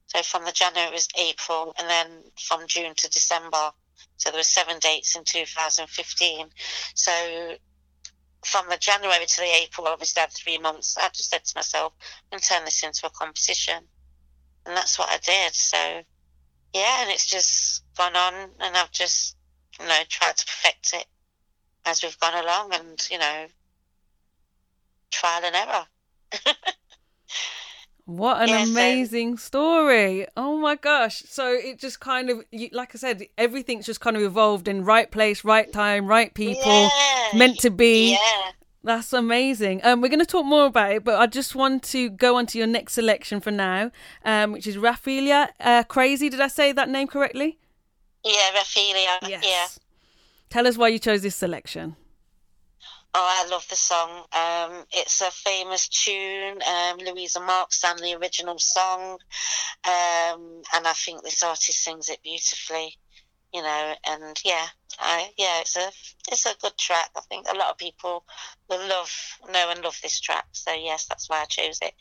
[0.07, 3.71] So from the January it was April, and then from June to December.
[4.17, 6.47] So there were seven dates in 2015.
[6.95, 7.55] So
[8.45, 10.97] from the January to the April, obviously I had three months.
[10.97, 13.83] I just said to myself, I'm going to turn this into a competition.
[14.65, 15.53] And that's what I did.
[15.53, 15.77] So,
[16.73, 19.35] yeah, and it's just gone on, and I've just,
[19.79, 21.05] you know, tried to perfect it
[21.85, 23.47] as we've gone along, and, you know,
[25.11, 25.85] trial and error.
[28.17, 30.27] What an Yeah, so- amazing story.
[30.35, 31.23] Oh my gosh.
[31.27, 35.09] So it just kind of, like I said, everything's just kind of evolved in right
[35.09, 37.27] place, right time, right people, Yeah.
[37.33, 38.11] meant to be.
[38.11, 38.51] Yeah.
[38.83, 39.81] That's amazing.
[39.83, 42.47] Um, we're going to talk more about it, but I just want to go on
[42.47, 43.91] to your next selection for now,
[44.25, 46.29] um, which is Raphaelia uh, Crazy.
[46.29, 47.59] Did I say that name correctly?
[48.25, 49.39] Yeah, Raphaelia.
[49.43, 49.67] Yeah.
[50.49, 51.95] Tell us why you chose this selection.
[53.13, 54.23] Oh, I love the song.
[54.31, 56.61] Um, it's a famous tune.
[56.61, 59.17] Um, Louisa Marks sang the original song,
[59.83, 62.95] um, and I think this artist sings it beautifully.
[63.53, 64.65] You know, and yeah,
[64.97, 65.91] I yeah, it's a
[66.31, 67.09] it's a good track.
[67.17, 68.23] I think a lot of people
[68.69, 69.11] will love
[69.51, 70.45] know and love this track.
[70.53, 71.93] So yes, that's why I chose it.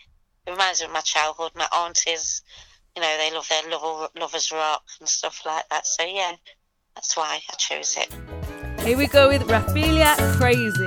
[0.46, 1.52] It reminds me of my childhood.
[1.56, 2.42] My aunties,
[2.94, 5.88] you know, they love their lover, lovers rock and stuff like that.
[5.88, 6.36] So yeah,
[6.94, 8.39] that's why I chose it.
[8.84, 10.86] Here we go with Raphaelia Crazy.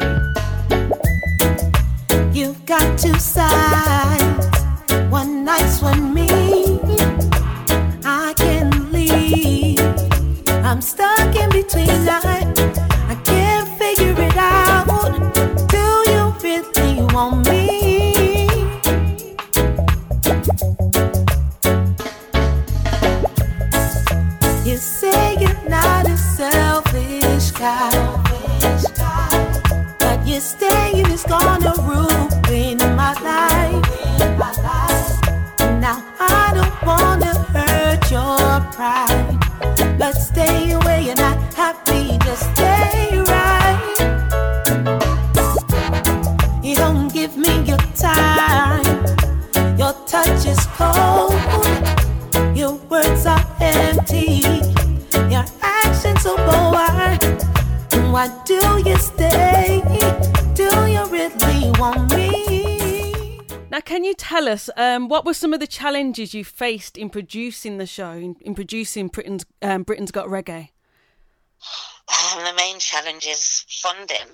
[2.37, 4.47] You've got two sides.
[5.09, 6.79] One nice, one mean.
[8.03, 9.79] I can't leave.
[10.65, 12.82] I'm stuck in between.
[27.64, 28.84] Selfish.
[29.99, 32.03] But you're staying is gonna ruin
[58.24, 59.82] Why do you stay?
[60.53, 63.38] Do you really want me?
[63.69, 67.09] Now, can you tell us um, what were some of the challenges you faced in
[67.09, 70.69] producing the show, in, in producing Britain's um, Britain's Got Reggae?
[72.07, 74.30] Um, the main challenge is funding.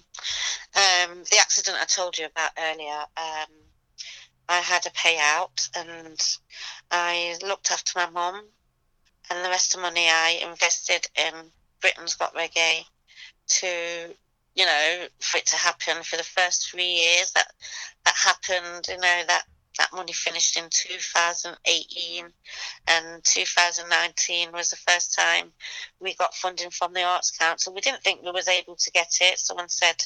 [0.76, 3.52] Um, the accident I told you about earlier, um,
[4.48, 6.22] I had a payout and
[6.92, 8.44] I looked after my mum,
[9.32, 11.34] and the rest of the money I invested in
[11.82, 12.86] Britain's Got Reggae
[13.50, 14.16] to,
[14.56, 17.32] you know, for it to happen for the first three years.
[17.34, 17.47] That
[18.06, 19.43] that happened, you know, that
[19.78, 22.26] that money finished in 2018
[22.88, 25.52] and 2019 was the first time
[26.02, 27.74] we got funding from the arts council.
[27.74, 29.39] We didn't think we was able to get it.
[29.39, 30.04] Someone said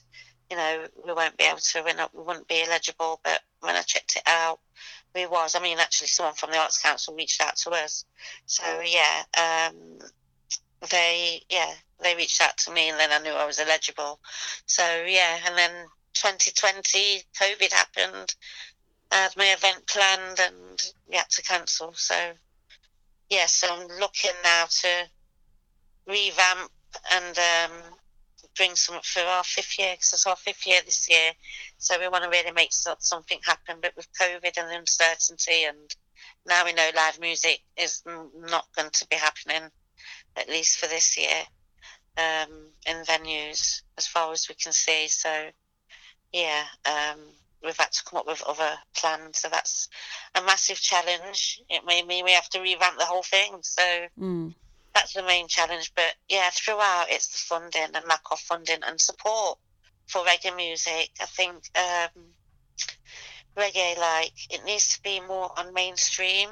[0.49, 3.19] you know we won't be able to we're not, we wouldn't be eligible.
[3.23, 4.59] But when i checked it out
[5.15, 5.55] we was.
[5.55, 8.05] I mean actually someone from the arts council reached out to us.
[8.45, 9.99] So yeah um
[10.91, 11.73] they yeah
[12.03, 14.19] they reached out to me and then i knew i was eligible
[14.65, 15.71] so yeah and then
[16.13, 18.35] 2020 covid happened
[19.13, 21.93] I had my event planned and we had to cancel.
[21.93, 22.15] So,
[23.29, 24.87] yeah, so I'm looking now to
[26.07, 26.71] revamp
[27.11, 27.71] and um,
[28.57, 31.31] bring something for our fifth year because it's our fifth year this year.
[31.77, 33.77] So we want to really make something happen.
[33.83, 35.95] But with COVID and the uncertainty, and
[36.47, 39.69] now we know live music is not going to be happening,
[40.35, 41.43] at least for this year,
[42.17, 45.07] um, in venues as far as we can see.
[45.07, 45.49] So,
[46.31, 46.63] yeah.
[46.85, 47.19] Um,
[47.63, 49.39] we've had to come up with other plans.
[49.39, 49.89] So that's
[50.35, 51.61] a massive challenge.
[51.69, 53.59] It may mean we have to revamp the whole thing.
[53.61, 54.53] So Mm.
[54.93, 55.93] that's the main challenge.
[55.95, 59.59] But yeah, throughout it's the funding and lack of funding and support
[60.07, 61.11] for reggae music.
[61.21, 62.33] I think um,
[63.55, 66.49] reggae, like, it needs to be more on mainstream.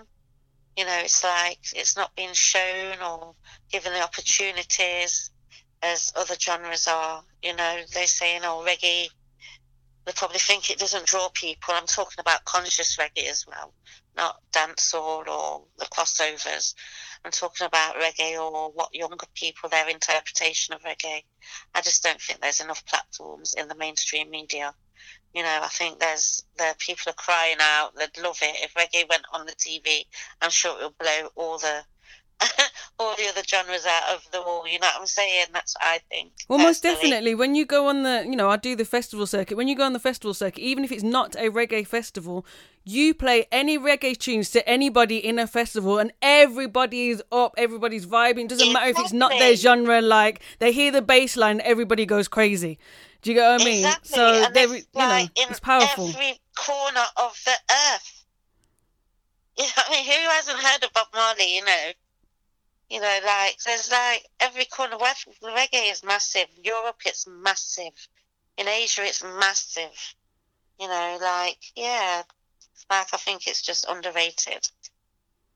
[0.78, 3.36] You know, it's like it's not being shown or
[3.70, 5.30] given the opportunities
[5.84, 7.24] as other genres are.
[7.42, 9.10] You know, they're saying, oh, reggae
[10.06, 11.74] they probably think it doesn't draw people.
[11.76, 13.74] I'm talking about conscious reggae as well,
[14.16, 16.74] not dancehall or the crossovers.
[17.24, 21.24] I'm talking about reggae or what younger people, their interpretation of reggae.
[21.76, 24.74] I just don't think there's enough platforms in the mainstream media.
[25.36, 27.96] You know, I think there's the people are crying out.
[27.96, 30.06] They'd love it if reggae went on the TV.
[30.42, 31.84] I'm sure it will blow all the
[33.00, 34.68] all the other genres out of the wall.
[34.68, 35.48] You know what I'm saying?
[35.54, 36.32] That's what I think.
[36.48, 37.36] Well, most definitely.
[37.36, 39.58] When you go on the, you know, I do the festival circuit.
[39.58, 42.46] When you go on the festival circuit, even if it's not a reggae festival,
[42.84, 48.06] you play any reggae tunes to anybody in a festival, and everybody is up, everybody's
[48.06, 48.48] vibing.
[48.48, 50.02] Doesn't matter if it's not their genre.
[50.02, 52.80] Like they hear the bass line, everybody goes crazy.
[53.22, 53.86] Do you get what I mean?
[53.86, 54.16] Exactly.
[54.16, 56.10] So and they, you know, it's powerful.
[56.10, 58.26] every corner of the earth.
[59.58, 61.56] You know, I mean, who hasn't heard of Bob Marley?
[61.56, 61.92] You know,
[62.92, 64.98] you know, like there's like every corner.
[64.98, 66.48] Reggae is massive.
[66.62, 67.94] Europe, it's massive.
[68.58, 69.98] In Asia, it's massive.
[70.78, 72.24] You know, like yeah,
[72.90, 74.68] like I think it's just underrated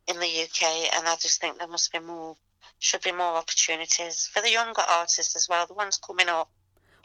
[0.08, 2.38] in the UK, and I just think there must be more.
[2.80, 6.50] Should be more opportunities for the younger artists as well, the ones coming up.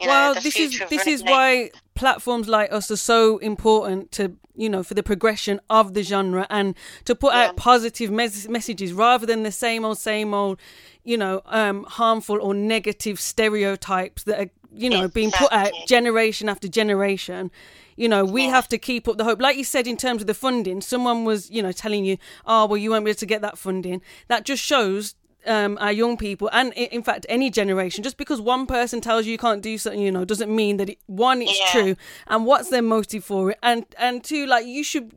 [0.01, 4.11] You know, well, the this is this is why platforms like us are so important
[4.13, 6.75] to you know for the progression of the genre and
[7.05, 7.47] to put Yeah.
[7.49, 10.59] out positive mes- messages rather than the same old same old
[11.03, 16.49] you know um harmful or negative stereotypes that are you know being put out generation
[16.49, 17.51] after generation.
[17.97, 18.51] You know we Yeah.
[18.51, 19.41] have to keep up the hope.
[19.41, 22.65] Like you said in terms of the funding someone was you know telling you oh
[22.65, 24.01] well you won't be able to get that funding.
[24.27, 25.15] That just shows
[25.47, 29.31] um, our young people and in fact any generation just because one person tells you
[29.31, 31.71] you can't do something you know doesn't mean that it, one it's Yeah.
[31.71, 31.95] true.
[32.27, 33.57] And what's their motive for it?
[33.63, 35.11] And and two like you should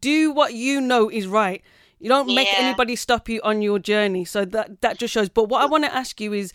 [0.00, 1.62] do what you know is right.
[2.00, 2.58] You don't make Yeah.
[2.60, 4.24] anybody stop you on your journey.
[4.24, 5.28] So that that just shows.
[5.28, 6.52] But what i want to ask you is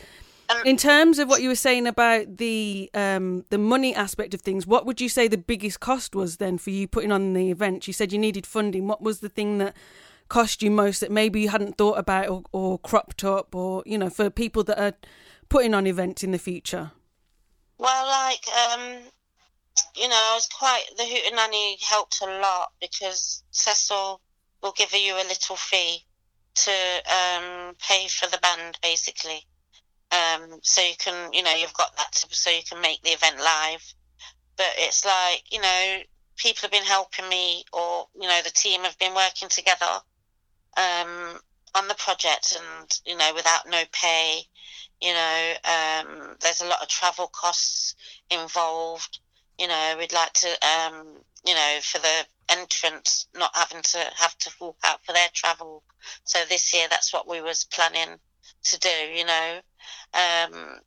[0.49, 4.41] Um, in terms of what you were saying about the um the money aspect of
[4.41, 7.49] things what would you say the biggest cost was then for you putting on the
[7.49, 7.87] event?
[7.87, 8.87] You said you needed funding.
[8.87, 9.73] What was the thing that
[10.33, 13.99] cost you most that maybe you hadn't thought about or, or cropped up or you
[13.99, 14.93] know for people that are
[15.47, 16.89] putting on events in the future
[17.77, 18.81] Well, like, um,
[19.95, 24.21] you know, I was quite, the Hootenanny helped a lot because Cecil
[24.61, 26.05] will give you a little fee
[26.55, 29.45] to um, pay for the band, basically.
[30.11, 33.09] Um, so you can, you know, you've got that to, so you can make the
[33.09, 33.93] event live.
[34.55, 35.97] But it's like, you know,
[36.37, 39.99] people have been helping me or, you know, the team have been working together
[40.77, 41.39] um,
[41.75, 44.43] on the project and, you know, without no pay
[45.03, 47.95] you know um, there's a lot of travel costs
[48.31, 49.19] involved.
[49.59, 51.05] You know we'd like to um,
[51.45, 55.83] you know for the entrants not having to have to walk out for their travel.
[56.23, 58.17] So this year that's what we was planning
[58.63, 59.59] to do you know.
[60.13, 60.79] Um,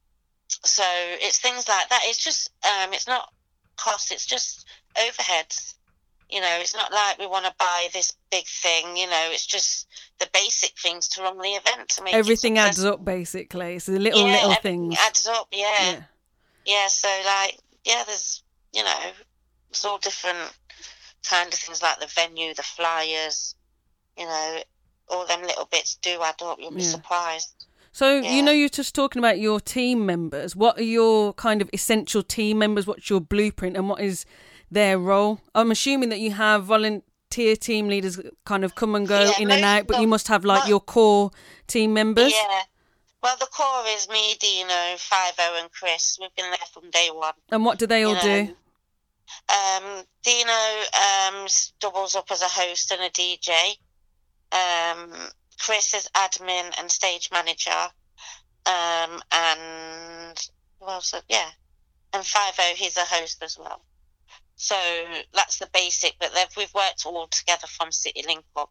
[0.65, 2.01] so it's things like that.
[2.05, 3.29] It's just um, it's not
[3.77, 4.67] cost it's just
[4.97, 5.75] overheads
[6.29, 8.97] You know, it's not like we want to buy this big thing.
[8.97, 9.87] You know, it's just
[10.19, 13.77] the basic things to run the event to make Everything adds up basically.
[13.77, 14.97] It's the little yeah, little things.
[15.01, 15.47] adds up.
[15.53, 15.73] Yeah.
[15.81, 16.01] Yeah.
[16.65, 16.87] yeah.
[16.89, 18.99] So like, yeah, there's you know,
[19.71, 20.53] it's all different
[21.29, 23.55] kind of things like the venue, the flyers.
[24.19, 24.59] You know,
[25.09, 26.59] all them little bits do add up.
[26.61, 26.89] You'll be Yeah.
[26.91, 27.67] surprised.
[27.93, 28.33] So Yeah.
[28.35, 30.57] you know you're just talking about your team members.
[30.57, 32.87] What are your kind of essential team members?
[32.87, 34.27] What's your blueprint and what is
[34.71, 35.41] their role?
[35.55, 39.51] I'm assuming that you have volunteer team leaders kind of come and go Yeah, in
[39.51, 41.31] and out, but of you must have like mo- your core
[41.67, 42.33] team members.
[42.33, 42.63] Yeah.
[43.23, 46.19] Well, the core is me, Dino, Five O, and Chris.
[46.21, 47.35] We've been there from day one.
[47.51, 48.57] And what do they all you do?
[49.49, 50.53] Um, Dino
[51.33, 51.47] um,
[51.81, 53.77] doubles up as a host and a DJ.
[54.53, 55.13] Um,
[55.59, 57.71] Chris is admin and stage manager.
[58.67, 60.49] Um, and
[60.81, 61.15] well, else?
[61.29, 61.49] Yeah,
[62.13, 63.81] and Five O, he's a host as well.
[64.57, 64.77] So
[65.33, 66.17] that's the basic.
[66.19, 68.71] But we've worked all together from City Link Up.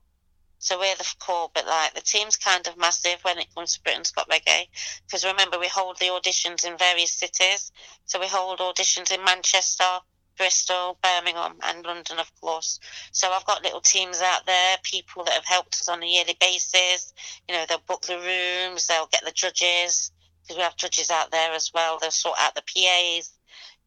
[0.58, 3.84] So we're the core, but like the team's kind of massive when it comes to
[3.84, 4.68] Britain's Got Reggae.
[5.06, 7.72] Because remember, we hold the auditions in various cities.
[8.06, 10.00] So we hold auditions in Manchester,
[10.38, 12.80] Bristol, Birmingham, and London, of course.
[13.12, 16.38] So I've got little teams out there, people that have helped us on a yearly
[16.40, 17.14] basis.
[17.48, 20.12] You know, they'll book the rooms, they'll get the judges,
[20.42, 22.00] because we have judges out there as well.
[22.02, 23.35] They'll sort out the PAs.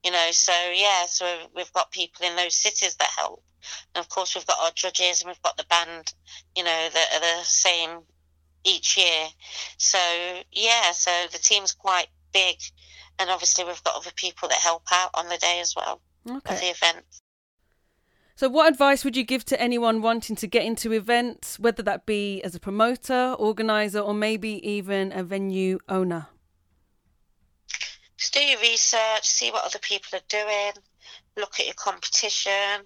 [0.05, 3.42] You know, so yeah, so we've got people in those cities that help.
[3.94, 6.12] And of course, we've got our judges and we've got the band,
[6.57, 8.01] you know, that are the same
[8.64, 9.26] each year.
[9.76, 9.99] So
[10.53, 12.57] yeah, so the team's quite big,
[13.18, 16.42] and obviously we've got other people that help out on the day as well of
[16.44, 16.70] the Okay.
[16.70, 17.05] event.
[18.36, 22.07] So what advice would you give to anyone wanting to get into events, whether that
[22.07, 26.28] be as a promoter, organizer, or maybe even a venue owner?
[28.18, 30.72] Just do your research, see what other people are doing,
[31.36, 32.82] look at your competition.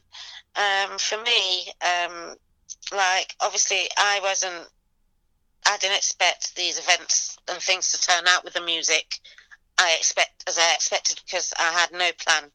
[0.54, 2.34] Um, for me, um,
[2.92, 4.68] like obviously I wasn't,
[5.66, 9.20] I didn't expect these events and things to turn out with the music.
[9.78, 12.50] I expect as I expected because I had no plan.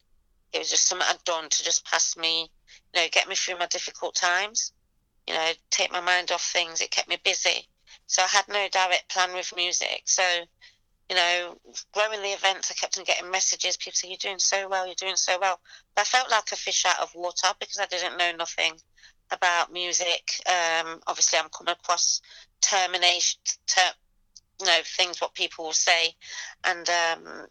[0.54, 2.52] It was just something I'd done to just pass me,
[2.94, 4.72] you know, get me through my difficult times.
[5.26, 6.80] You know, take my mind off things.
[6.80, 7.68] It kept me busy.
[8.06, 10.04] So I had no direct plan with music.
[10.06, 10.24] So
[11.10, 11.58] you know,
[11.94, 13.78] growing the events, I kept on getting messages.
[13.78, 15.60] People say, You're doing so well, you're doing so well.
[15.96, 18.74] But I felt like a fish out of water because I didn't know nothing
[19.32, 20.32] about music.
[20.46, 22.22] Um, obviously, I'm coming across
[22.62, 23.96] termination, ter-
[24.60, 26.16] you know, things what people will say,
[26.64, 27.48] and um,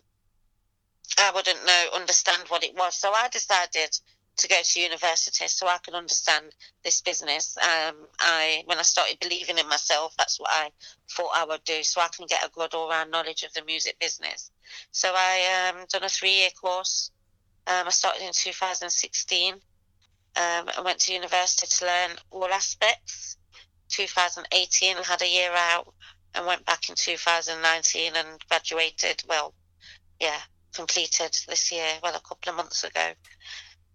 [1.18, 2.96] I wouldn't know, understand what it was.
[2.96, 3.98] So I decided
[4.36, 7.56] to go to university so I can understand this business.
[7.56, 10.70] Um, I when I started believing in myself, that's what I
[11.10, 13.64] thought I would do, so I can get a good all round knowledge of the
[13.64, 14.50] music business.
[14.92, 17.10] So I um, done a three year course.
[17.66, 19.54] Um, I started in 2016.
[19.54, 19.60] Um,
[20.36, 23.38] I went to university to learn all aspects.
[23.88, 25.94] 2018, I had a year out
[26.34, 29.22] and went back in 2019 and graduated.
[29.28, 29.54] Well,
[30.20, 30.38] yeah,
[30.74, 31.88] completed this year.
[32.02, 33.12] Well, a couple of months ago.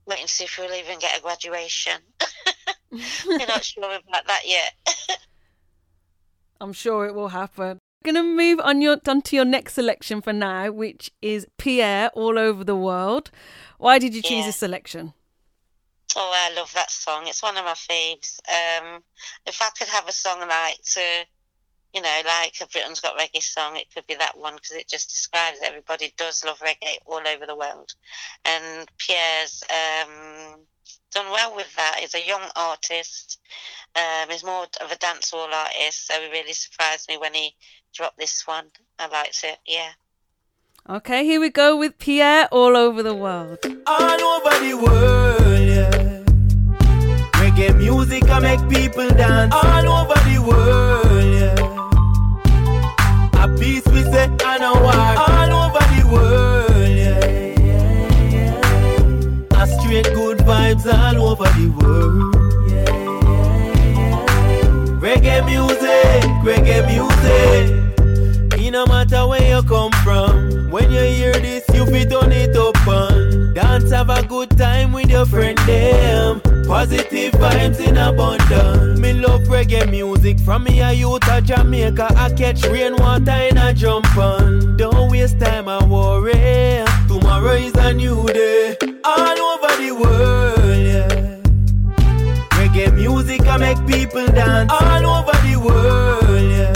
[0.06, 1.94] Waiting and see if we'll even get a graduation.
[2.92, 4.74] We're not sure about that yet.
[6.60, 7.80] I'm sure it will happen.
[8.04, 11.46] We're going to move on your on to your next selection for now, which is
[11.58, 13.30] Pierre all over the world.
[13.78, 14.46] Why did you choose Yeah.
[14.48, 15.14] this selection?
[16.16, 17.28] Oh, I love that song.
[17.28, 18.40] It's one of my faves.
[18.50, 19.02] Um,
[19.46, 21.02] if I could have a song like to,
[21.94, 24.88] you know, like a Britain's Got Reggae song, it could be that one because it
[24.88, 27.94] just describes everybody does love reggae all over the world.
[28.46, 30.60] And Pierre's um,
[31.12, 31.98] done well with that.
[32.00, 33.40] He's a young artist.
[33.96, 37.56] Um, he's more of a dancehall artist, so he really surprised me when he
[37.94, 38.66] dropped this one.
[38.98, 39.58] I liked it.
[39.66, 39.90] Yeah.
[40.90, 43.60] Okay, here we go with Pierre all over the world.
[43.86, 46.22] all over the world, yeah.
[47.42, 50.31] Reggae music I make people dance all over the
[60.52, 62.36] vibes all over the world,
[62.70, 63.42] yeah, yeah,
[64.10, 65.00] yeah.
[65.00, 68.60] Reggae music, reggae music.
[68.60, 70.70] It no matter where you come from.
[70.70, 74.92] When you hear this, you fit on it up and dance, have a good time
[74.92, 76.42] with your friend them.
[76.68, 79.00] Positive vibes in abundance.
[79.00, 82.08] Me love reggae music from me a youth of Jamaica.
[82.16, 84.76] I catch rainwater in a jump on.
[84.76, 86.86] Don't waste time, I worry.
[87.08, 88.91] Tomorrow is a new day.
[89.04, 91.08] All over the world, yeah.
[92.58, 96.76] Reggae music I make people dance all over the world, yeah.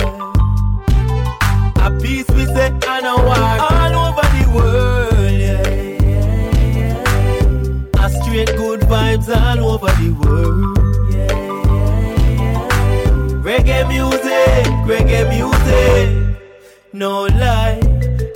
[1.86, 5.62] A peace we say and a war all over the world, yeah.
[8.04, 10.76] A straight good vibes all over the world.
[13.44, 16.08] Reggae music, reggae music.
[16.92, 17.80] No lie,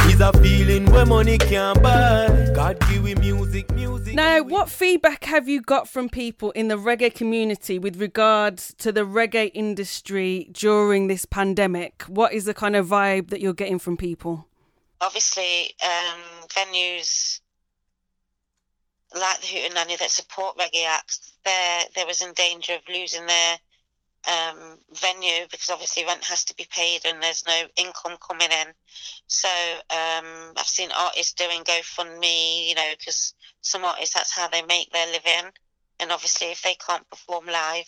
[0.06, 2.28] is a feeling where money can't buy.
[2.54, 2.78] God
[3.14, 4.14] give we music, music.
[4.14, 8.74] Now, give what feedback have you got from people in the reggae community with regards
[8.78, 12.02] to the reggae industry during this pandemic?
[12.08, 14.46] What is the kind of vibe that you're getting from people?
[15.00, 17.40] obviously um, venues
[19.14, 23.58] like the Hootenanny that support reggae acts, they they was in danger of losing their
[24.28, 28.68] um, venue because obviously rent has to be paid and there's no income coming in.
[29.26, 29.48] So
[29.90, 34.92] um, I've seen artists doing GoFundMe, you know, because some artists that's how they make
[34.92, 35.52] their living,
[35.98, 37.86] and obviously if they can't perform live,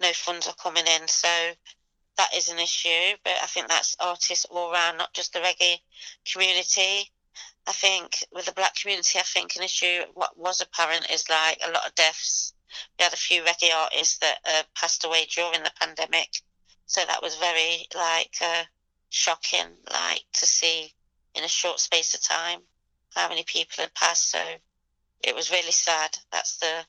[0.00, 1.08] no funds are coming in.
[1.08, 1.28] So
[2.16, 5.78] that is an issue, but I think that's artists all around, not just the reggae
[6.30, 7.10] community.
[7.66, 11.60] I think with the black community, I think an issue what was apparent is like
[11.66, 12.53] a lot of deaths.
[12.98, 16.28] We had a few reggae artists that uh, passed away during the pandemic,
[16.86, 18.64] so that was very like uh,
[19.10, 20.92] shocking, like to see
[21.34, 22.60] in a short space of time
[23.14, 24.30] how many people had passed.
[24.30, 24.40] So
[25.22, 26.16] it was really sad.
[26.32, 26.84] That's the,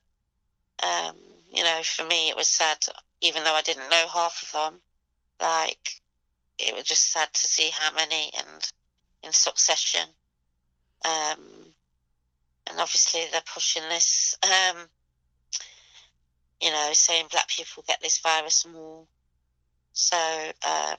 [0.86, 1.16] um,
[1.52, 2.78] you know, for me it was sad,
[3.22, 4.82] even though I didn't know half of them
[5.40, 6.02] like
[6.58, 8.72] it was just sad to see how many and
[9.24, 10.08] in succession
[11.04, 11.74] um
[12.68, 14.88] and obviously they're pushing this um
[16.62, 19.06] you know saying black people get this virus more
[19.94, 20.18] so
[20.68, 20.98] um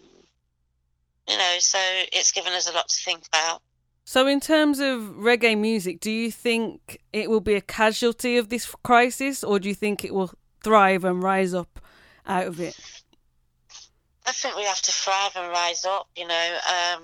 [1.29, 1.79] you know so
[2.13, 3.63] it's given us a lot to think about
[4.09, 8.51] So, in terms of reggae music, do you think it will be a casualty of
[8.51, 10.31] this crisis, or do you think it will
[10.63, 11.81] thrive and rise up
[12.25, 12.79] out of it?
[14.25, 16.59] I think we have to thrive and rise up, you know.
[16.77, 17.03] Um,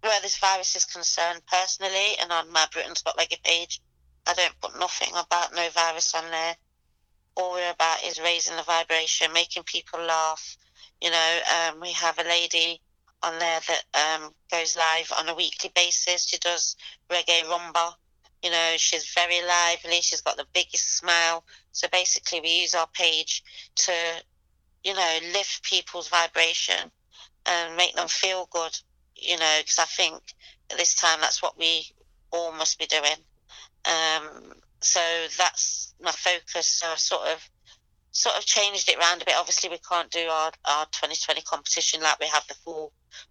[0.00, 3.80] where this virus is concerned, personally, and on my Britain's Got Reggae page,
[4.26, 6.56] I don't put nothing about no virus on there.
[7.36, 10.56] All we're about is raising the vibration, making people laugh.
[11.00, 12.80] You know, um, we have a lady
[13.22, 16.26] on there that um, goes live on a weekly basis.
[16.26, 16.76] She does
[17.10, 17.94] reggae rumba.
[18.42, 20.00] You know, she's very lively.
[20.00, 21.44] She's got the biggest smile.
[21.72, 23.42] So basically, we use our page
[23.76, 23.92] to
[24.84, 26.90] you know, lift people's vibration
[27.46, 28.76] and make them feel good,
[29.16, 30.20] you know, because I think
[30.70, 31.86] at this time that's what we
[32.30, 33.18] all must be doing.
[33.84, 34.52] Um,
[34.84, 35.00] so
[35.38, 36.66] that's my focus.
[36.66, 37.50] So I've sort of
[38.12, 39.34] sort of changed it around a bit.
[39.38, 42.54] Obviously, we can't do our, our 2020 competition like we have the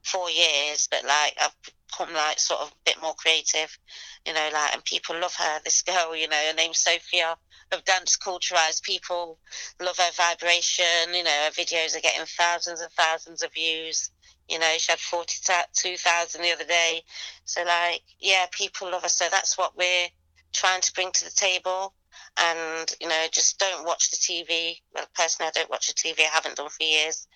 [0.03, 3.77] four years, but like I've become like sort of a bit more creative,
[4.25, 7.37] you know, like, and people love her, this girl, you know, her name's Sophia
[7.71, 8.83] of Dance Culturized.
[8.83, 9.37] People
[9.79, 14.11] love her vibration, you know, her videos are getting thousands and thousands of views.
[14.49, 17.03] You know, she had 42,000 the other day.
[17.45, 19.07] So, like, yeah, people love her.
[19.07, 20.07] So that's what we're
[20.53, 21.93] trying to bring to the table.
[22.37, 24.75] And, you know, just don't watch the TV.
[24.93, 26.21] Well, personally, I don't watch the TV.
[26.21, 27.27] I haven't done for years.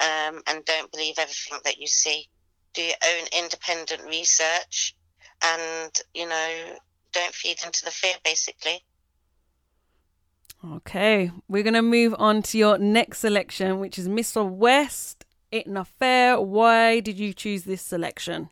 [0.00, 2.28] Um, and don't believe everything that you see.
[2.74, 4.94] Do your own independent research
[5.42, 6.76] and, you know,
[7.12, 8.84] don't feed into the fear, basically.
[10.74, 14.48] Okay, we're going to move on to your next selection, which is Mr.
[14.48, 15.24] West.
[15.50, 16.40] It not fair.
[16.40, 18.50] Why did you choose this selection?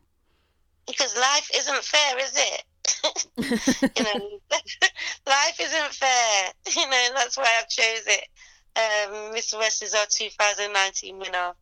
[0.87, 2.63] because life isn't fair, is it?
[3.37, 4.39] you know,
[5.27, 6.51] life isn't fair.
[6.75, 8.27] You know, that's why I've chose it.
[8.75, 9.57] Um, Mr.
[9.57, 11.53] West is our 2019 winner.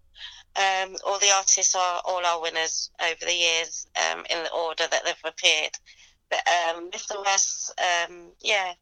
[0.55, 4.85] Um, all the artists are all our winners over the years um, in the order
[4.89, 5.71] that they've appeared.
[6.29, 7.23] But um, Mr.
[7.23, 8.73] West, um, yeah,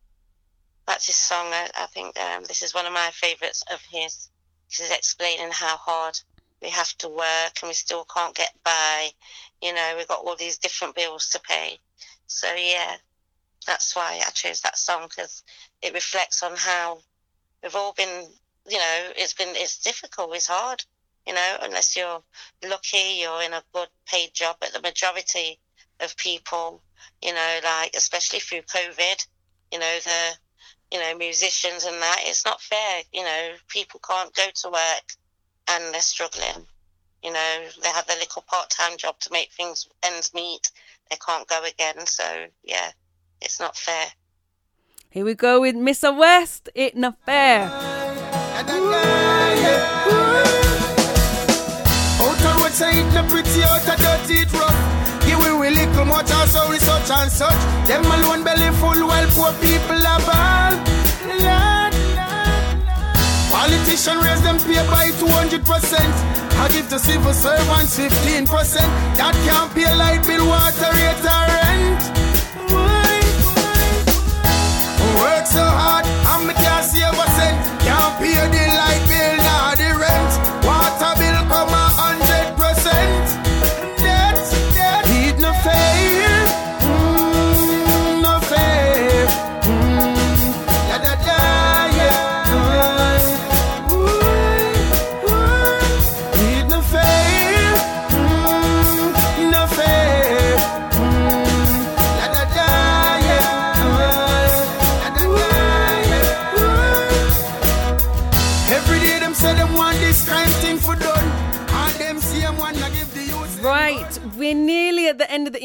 [0.88, 1.48] that's his song.
[1.48, 4.30] I, I think um, this is one of my favourites of his.
[4.70, 6.20] He's explaining how hard
[6.62, 9.10] we have to work and we still can't get by.
[9.62, 11.80] You know, we've got all these different bills to pay.
[12.34, 12.95] So, yeah,
[13.67, 15.43] that's why I chose that song because
[15.81, 16.99] it reflects on how
[17.61, 18.27] we've all been,
[18.67, 20.84] you know, it's been, it's difficult, it's hard,
[21.27, 22.23] you know, unless you're
[22.67, 24.57] lucky, you're in a good paid job.
[24.59, 25.59] But the majority
[25.99, 26.81] of people,
[27.21, 29.27] you know, like, especially through COVID,
[29.71, 30.38] you know, the,
[30.91, 33.03] you know, musicians and that, it's not fair.
[33.13, 35.13] You know, people can't go to work
[35.69, 36.65] and they're struggling.
[37.23, 40.71] You know, they have their little part time job to make things ends meet.
[41.14, 42.07] They can't go again.
[42.07, 42.24] So,
[42.64, 42.89] yeah,
[43.39, 44.07] it's not fair.
[45.11, 46.09] Here we go with Mr.
[46.18, 46.70] West.
[46.74, 47.70] It not fair.
[47.70, 48.82] Outer
[52.57, 54.74] road say it no pretty, outer dirty it rough.
[55.24, 57.61] Give we we little much also we such and such.
[57.88, 60.74] Them alone belly full while poor people are ball.
[61.30, 63.22] Lord, Lord, Lord.
[63.53, 66.32] Politician raise them pay by 200%.
[66.64, 68.47] I give to civil servants 15%.
[69.20, 71.43] That can't pay light bill, water rate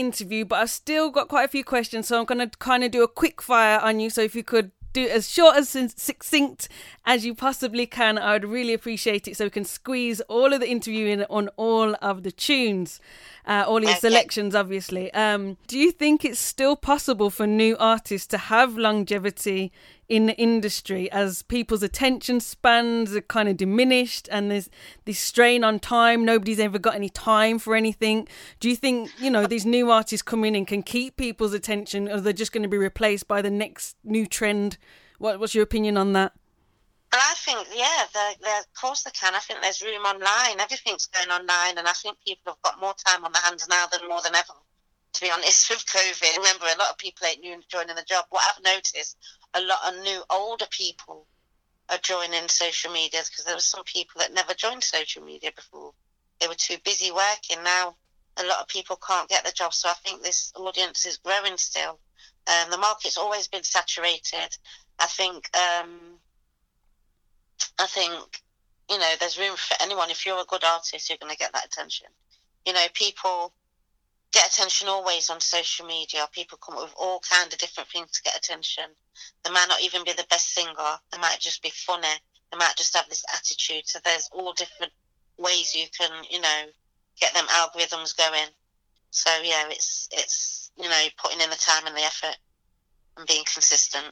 [0.08, 2.90] interview, but I've still got quite a few questions, so I'm going to kind of
[2.90, 4.10] do a quick fire on you.
[4.10, 6.68] So if you could do it as short as succinct
[7.04, 9.36] as you possibly can, I would really appreciate it.
[9.36, 13.00] So we can squeeze all of the interview in on all of the tunes,
[13.46, 14.00] uh, all your Okay.
[14.00, 15.12] selections, obviously.
[15.14, 19.72] Um, do you think it's still possible for new artists to have longevity
[20.08, 24.70] in the industry as people's attention spans are kind of diminished and there's
[25.04, 28.26] this strain on time nobody's ever got any time for anything
[28.58, 32.08] do you think you know these new artists come in and can keep people's attention
[32.08, 34.78] or they're just going to be replaced by the next new trend
[35.18, 36.32] what, what's your opinion on that
[37.12, 39.34] Well, I think, yeah, they're, they're, of course they can.
[39.34, 40.60] I think there's room online.
[40.60, 43.86] Everything's going online, and I think people have got more time on their hands now
[43.86, 44.52] than more than ever.
[45.14, 48.26] To be honest, with COVID, remember a lot of people ain't new joining the job.
[48.30, 49.16] What I've noticed,
[49.54, 51.26] a lot of new older people
[51.88, 55.92] are joining social media because there were some people that never joined social media before.
[56.40, 57.64] They were too busy working.
[57.64, 57.96] Now,
[58.36, 61.56] a lot of people can't get the job, so I think this audience is growing
[61.56, 61.98] still.
[62.46, 64.56] Um, the market's always been saturated.
[64.98, 65.48] I think.
[65.56, 66.18] Um,
[67.78, 68.42] I think,
[68.90, 70.10] you know, there's room for anyone.
[70.10, 72.06] If you're a good artist, you're going to get that attention.
[72.66, 73.52] You know, people
[74.32, 76.28] get attention always on social media.
[76.32, 78.84] People come up with all kind of different things to get attention.
[79.44, 80.98] They might not even be the best singer.
[81.12, 82.08] They might just be funny.
[82.50, 83.86] They might just have this attitude.
[83.86, 84.92] So there's all different
[85.38, 86.62] ways you can, you know,
[87.20, 88.48] get them algorithms going.
[89.10, 92.36] So yeah, it's it's you know putting in the time and the effort
[93.16, 94.06] and being consistent.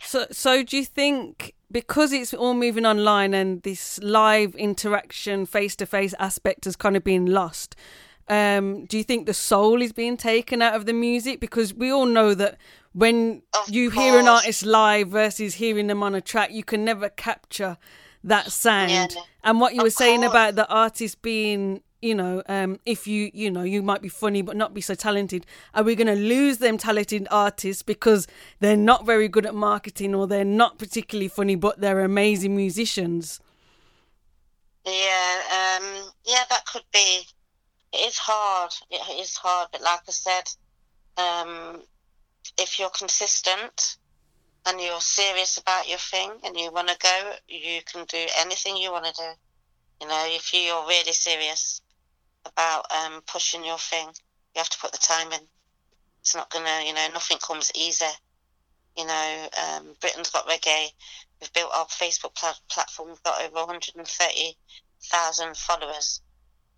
[0.00, 5.76] So so do you think because it's all moving online and this live interaction face
[5.76, 7.76] to face aspect has kind of been lost
[8.28, 11.40] um, do you think the soul is being taken out of the music?
[11.40, 12.58] Because we all know that
[12.92, 16.84] when Of you hear an artist live versus hearing them on a track, you can
[16.84, 17.78] never capture
[18.24, 18.90] that sound.
[18.90, 19.06] Yeah.
[19.44, 20.30] And what you Of were saying course.
[20.30, 24.42] about the artist being, you know, um, if you, you know, you might be funny
[24.42, 25.44] but not be so talented,
[25.74, 28.26] are we going to lose them talented artists because
[28.60, 33.40] they're not very good at marketing or they're not particularly funny but they're amazing musicians?
[34.86, 37.26] Yeah, um, yeah, that could be.
[37.92, 38.72] It is hard.
[38.90, 40.48] It is hard, but like I said,
[41.16, 41.82] um,
[42.58, 43.96] if you're consistent
[44.66, 48.76] and you're serious about your thing and you want to go, you can do anything
[48.76, 49.30] you want to do.
[50.00, 51.80] You know, if you're really serious
[52.52, 54.08] about um, pushing your thing,
[54.54, 55.40] you have to put the time in.
[56.20, 58.04] It's not gonna, you know, nothing comes easy.
[58.96, 60.88] You know, um, Britain's got reggae.
[61.40, 63.10] We've built our Facebook pla- platform.
[63.10, 66.20] We've got over 130,000 followers,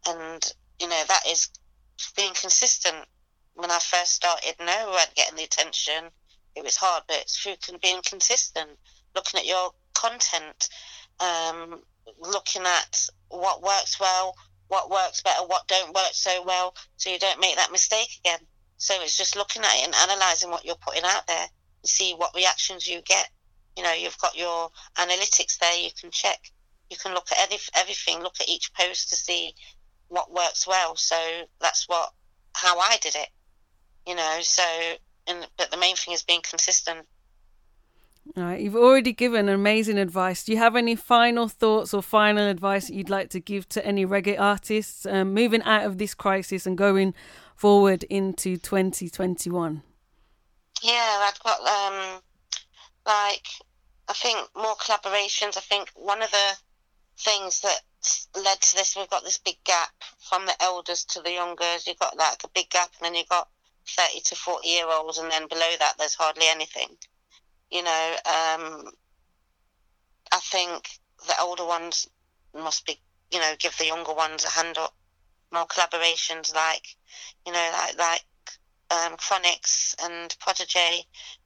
[0.07, 1.49] and you know that is
[2.17, 3.07] being consistent.
[3.55, 6.11] When I first started, no, we weren't getting the attention.
[6.55, 8.71] It was hard, but it's through being consistent,
[9.15, 10.69] looking at your content,
[11.21, 11.83] um,
[12.19, 14.35] looking at what works well,
[14.71, 18.39] what works better, what don't work so well, so you don't make that mistake again.
[18.77, 21.47] So it's just looking at it and analysing what you're putting out there
[21.83, 23.29] and see what reactions you get.
[23.77, 25.77] You know, you've got your analytics there.
[25.77, 26.39] You can check.
[26.89, 28.23] You can look at every, everything.
[28.23, 29.55] Look at each post to see
[30.07, 30.95] what works well.
[30.95, 31.17] So
[31.61, 32.11] that's what
[32.55, 33.29] how I did it.
[34.07, 34.39] You know.
[34.41, 34.63] So,
[35.27, 37.07] and but the main thing is being consistent.
[38.37, 40.45] All right, you've already given amazing advice.
[40.45, 43.85] Do you have any final thoughts or final advice that you'd like to give to
[43.85, 47.13] any reggae artists um, moving out of this crisis and going
[47.57, 49.83] forward into 2021?
[50.83, 52.21] Yeah, I've got um,
[53.05, 53.47] like
[54.09, 55.57] I think more collaborations.
[55.57, 56.57] I think one of the
[57.19, 57.81] things that
[58.37, 61.87] led to this, we've got this big gap from the elders to the youngers.
[61.87, 63.49] You've got like a big gap, and then you've got
[63.87, 66.97] thirty to forty year olds, and then below that, there's hardly anything.
[67.71, 68.85] You know, um,
[70.33, 70.89] I think
[71.27, 72.09] the older ones
[72.55, 72.99] must be,
[73.31, 74.95] you know, give the younger ones a hand up.
[75.53, 76.87] More collaborations, like,
[77.45, 78.25] you know, like like
[78.91, 81.05] um, Chronixx and Protoje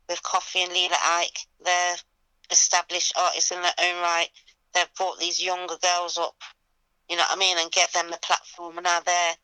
[0.08, 1.46] with Koffee and Lila Iké.
[1.64, 1.96] They're
[2.50, 4.28] established artists in their own right.
[4.74, 6.36] They've brought these younger girls up,
[7.08, 8.76] you know what I mean, and get them the platform.
[8.76, 9.34] And now they're,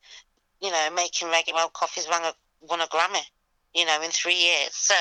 [0.61, 1.53] you know, making reggae.
[1.53, 3.23] Well, Koffee's won a, won a Grammy,
[3.73, 4.73] you know, in three years.
[4.73, 4.95] So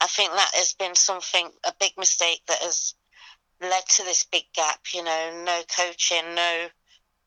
[0.00, 2.94] I think that has been something a big mistake that has
[3.60, 4.80] led to this big gap.
[4.92, 6.66] You know, no coaching, no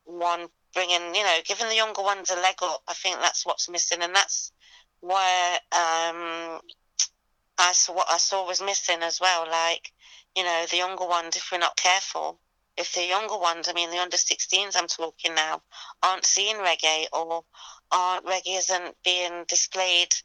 [0.05, 2.83] one bringing, you know, giving the younger ones a leg up.
[2.87, 4.51] I think that's what's missing, and that's
[5.01, 6.59] where um,
[7.57, 9.47] I saw what I saw was missing as well.
[9.49, 9.91] Like,
[10.35, 12.39] you know, the younger ones, if we're not careful,
[12.77, 15.61] if the younger ones, I mean, the under 16s, I'm talking now,
[16.01, 17.43] aren't seeing reggae or
[17.91, 20.15] aren't reggae isn't being displayed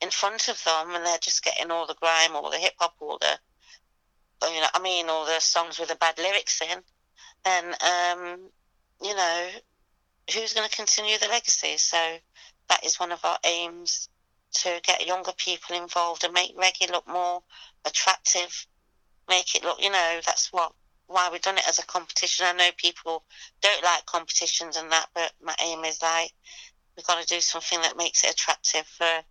[0.00, 2.94] in front of them, and they're just getting all the grime, all the hip hop,
[3.00, 3.38] all the,
[4.48, 6.78] you know, I mean, all the songs with the bad lyrics in,
[7.44, 8.38] then, um,
[9.02, 9.48] you know,
[10.34, 11.76] who's going to continue the legacy?
[11.76, 12.16] So
[12.68, 14.08] that is one of our aims
[14.52, 17.42] to get younger people involved and make reggae look more
[17.84, 18.66] attractive,
[19.28, 20.72] make it look, you know, that's what
[21.06, 22.46] why we've done it as a competition.
[22.46, 23.24] I know people
[23.60, 26.32] don't like competitions and that, but my aim is like
[26.96, 29.24] we've got to do something that makes it attractive for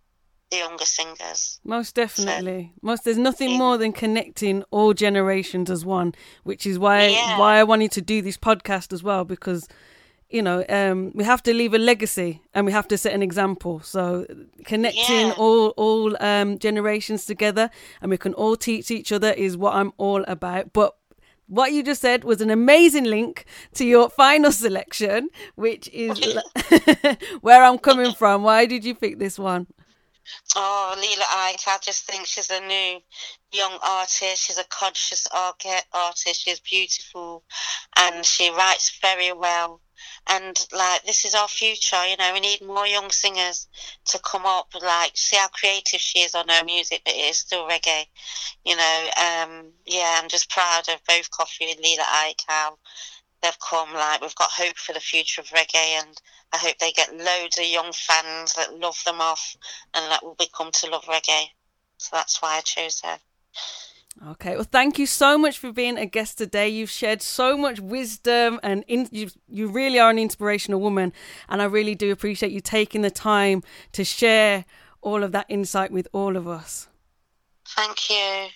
[0.50, 1.60] the younger singers.
[1.64, 2.72] Most definitely.
[2.82, 7.38] Most there's nothing more than connecting all generations as one, which is why Yeah.
[7.38, 9.68] why I wanted to do this podcast as well because
[10.32, 13.20] you know, um, we have to leave a legacy and we have to set an
[13.22, 13.80] example.
[13.80, 14.26] So
[14.64, 15.34] connecting Yeah.
[15.36, 17.68] all all um, generations together
[18.00, 20.72] and we can all teach each other is what I'm all about.
[20.72, 20.94] But
[21.48, 23.44] what you just said was an amazing link
[23.74, 26.20] to your final selection, which is
[27.40, 28.44] where I'm coming from.
[28.44, 29.66] Why did you pick this one?
[30.56, 33.00] Oh, Lila Iké, I just think she's a new
[33.52, 34.44] young artist.
[34.44, 36.42] She's a conscious artist.
[36.42, 37.44] She's beautiful
[37.96, 39.80] and she writes very well.
[40.26, 43.68] And like, this is our future, you know, we need more young singers
[44.06, 47.38] to come up, like, see how creative she is on her music, but it is
[47.38, 48.06] still reggae,
[48.64, 49.10] you know.
[49.16, 52.78] Um, yeah, I'm just proud of both Koffee and Lila Iké, how
[53.42, 56.20] they've come, like, we've got hope for the future of reggae and
[56.52, 59.56] I hope they get loads of young fans that love them off
[59.94, 61.46] and that will become to love reggae.
[61.98, 63.18] So that's why I chose her.
[64.30, 66.68] Okay, well, thank you so much for being a guest today.
[66.68, 71.12] You've shared so much wisdom, and in, you you really are an inspirational woman.
[71.48, 73.62] And I really do appreciate you taking the time
[73.92, 74.64] to share
[75.00, 76.88] all of that insight with all of us.
[77.64, 78.48] Thank you.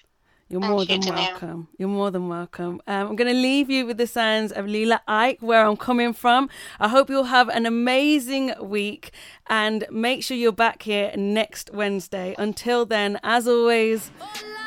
[0.48, 1.24] You're Thank more you, than Danielle.
[1.32, 1.68] welcome.
[1.78, 2.80] You're more than welcome.
[2.86, 6.12] Um, I'm going to leave you with the sounds of Lila Iké, where I'm coming
[6.12, 6.48] from.
[6.78, 9.10] I hope you'll have an amazing week
[9.48, 12.34] and make sure you're back here next Wednesday.
[12.38, 14.10] Until then, as always,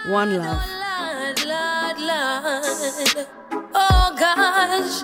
[0.10, 0.66] one love.
[0.68, 3.28] Lord, Lord, Lord.
[3.76, 5.04] Oh gosh.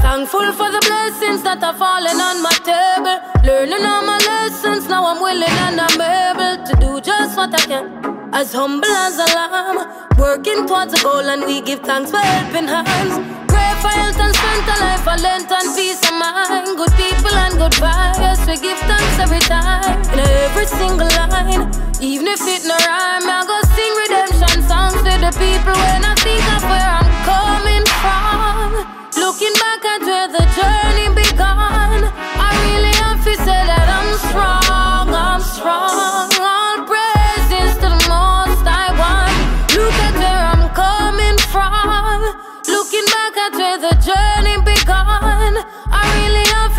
[0.00, 3.18] Thankful for the blessings that are falling on my table.
[3.44, 7.66] Learning all my lessons, now I'm willing and I'm able to do just what I
[7.66, 8.15] can.
[8.32, 9.78] As humble as a lamb,
[10.18, 13.14] working towards a goal, and we give thanks for helping hands.
[13.48, 16.76] Pray for health and strength, a life, a length and peace of mind.
[16.76, 20.02] Good people and good vibes, we give thanks every time.
[20.12, 21.70] In every single line,
[22.00, 26.14] even if it no rhyme, I go sing redemption songs to the people when I
[26.20, 28.84] think of where I'm coming from.
[29.16, 32.12] Looking back at where the journey began,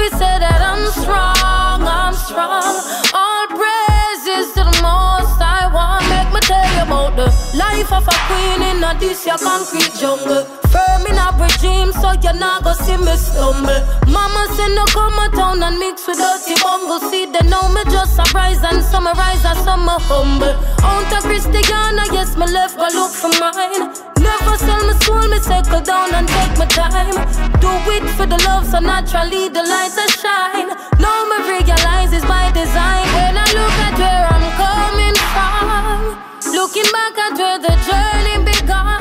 [0.10, 2.64] to say that I'm strong, I'm strong.
[3.14, 3.37] All
[7.18, 7.26] the
[7.58, 10.46] life of a queen in a this your concrete jungle.
[10.70, 13.82] Firm in a regime, so you not go see me stumble.
[14.06, 17.02] Mama say no come a town and mix with dirty bungle.
[17.10, 20.54] See they know me just a rise and summarize as some a humble.
[21.18, 23.96] Of Christiana, yes me left go look for mine.
[24.22, 27.18] Never sell my soul, me settle down and take my time.
[27.58, 30.70] Do it for the love, so naturally the lights that shine.
[31.02, 33.08] Now me realize it's by design.
[33.18, 34.37] When I look at where from,
[36.58, 38.97] Looking back at where the journey began.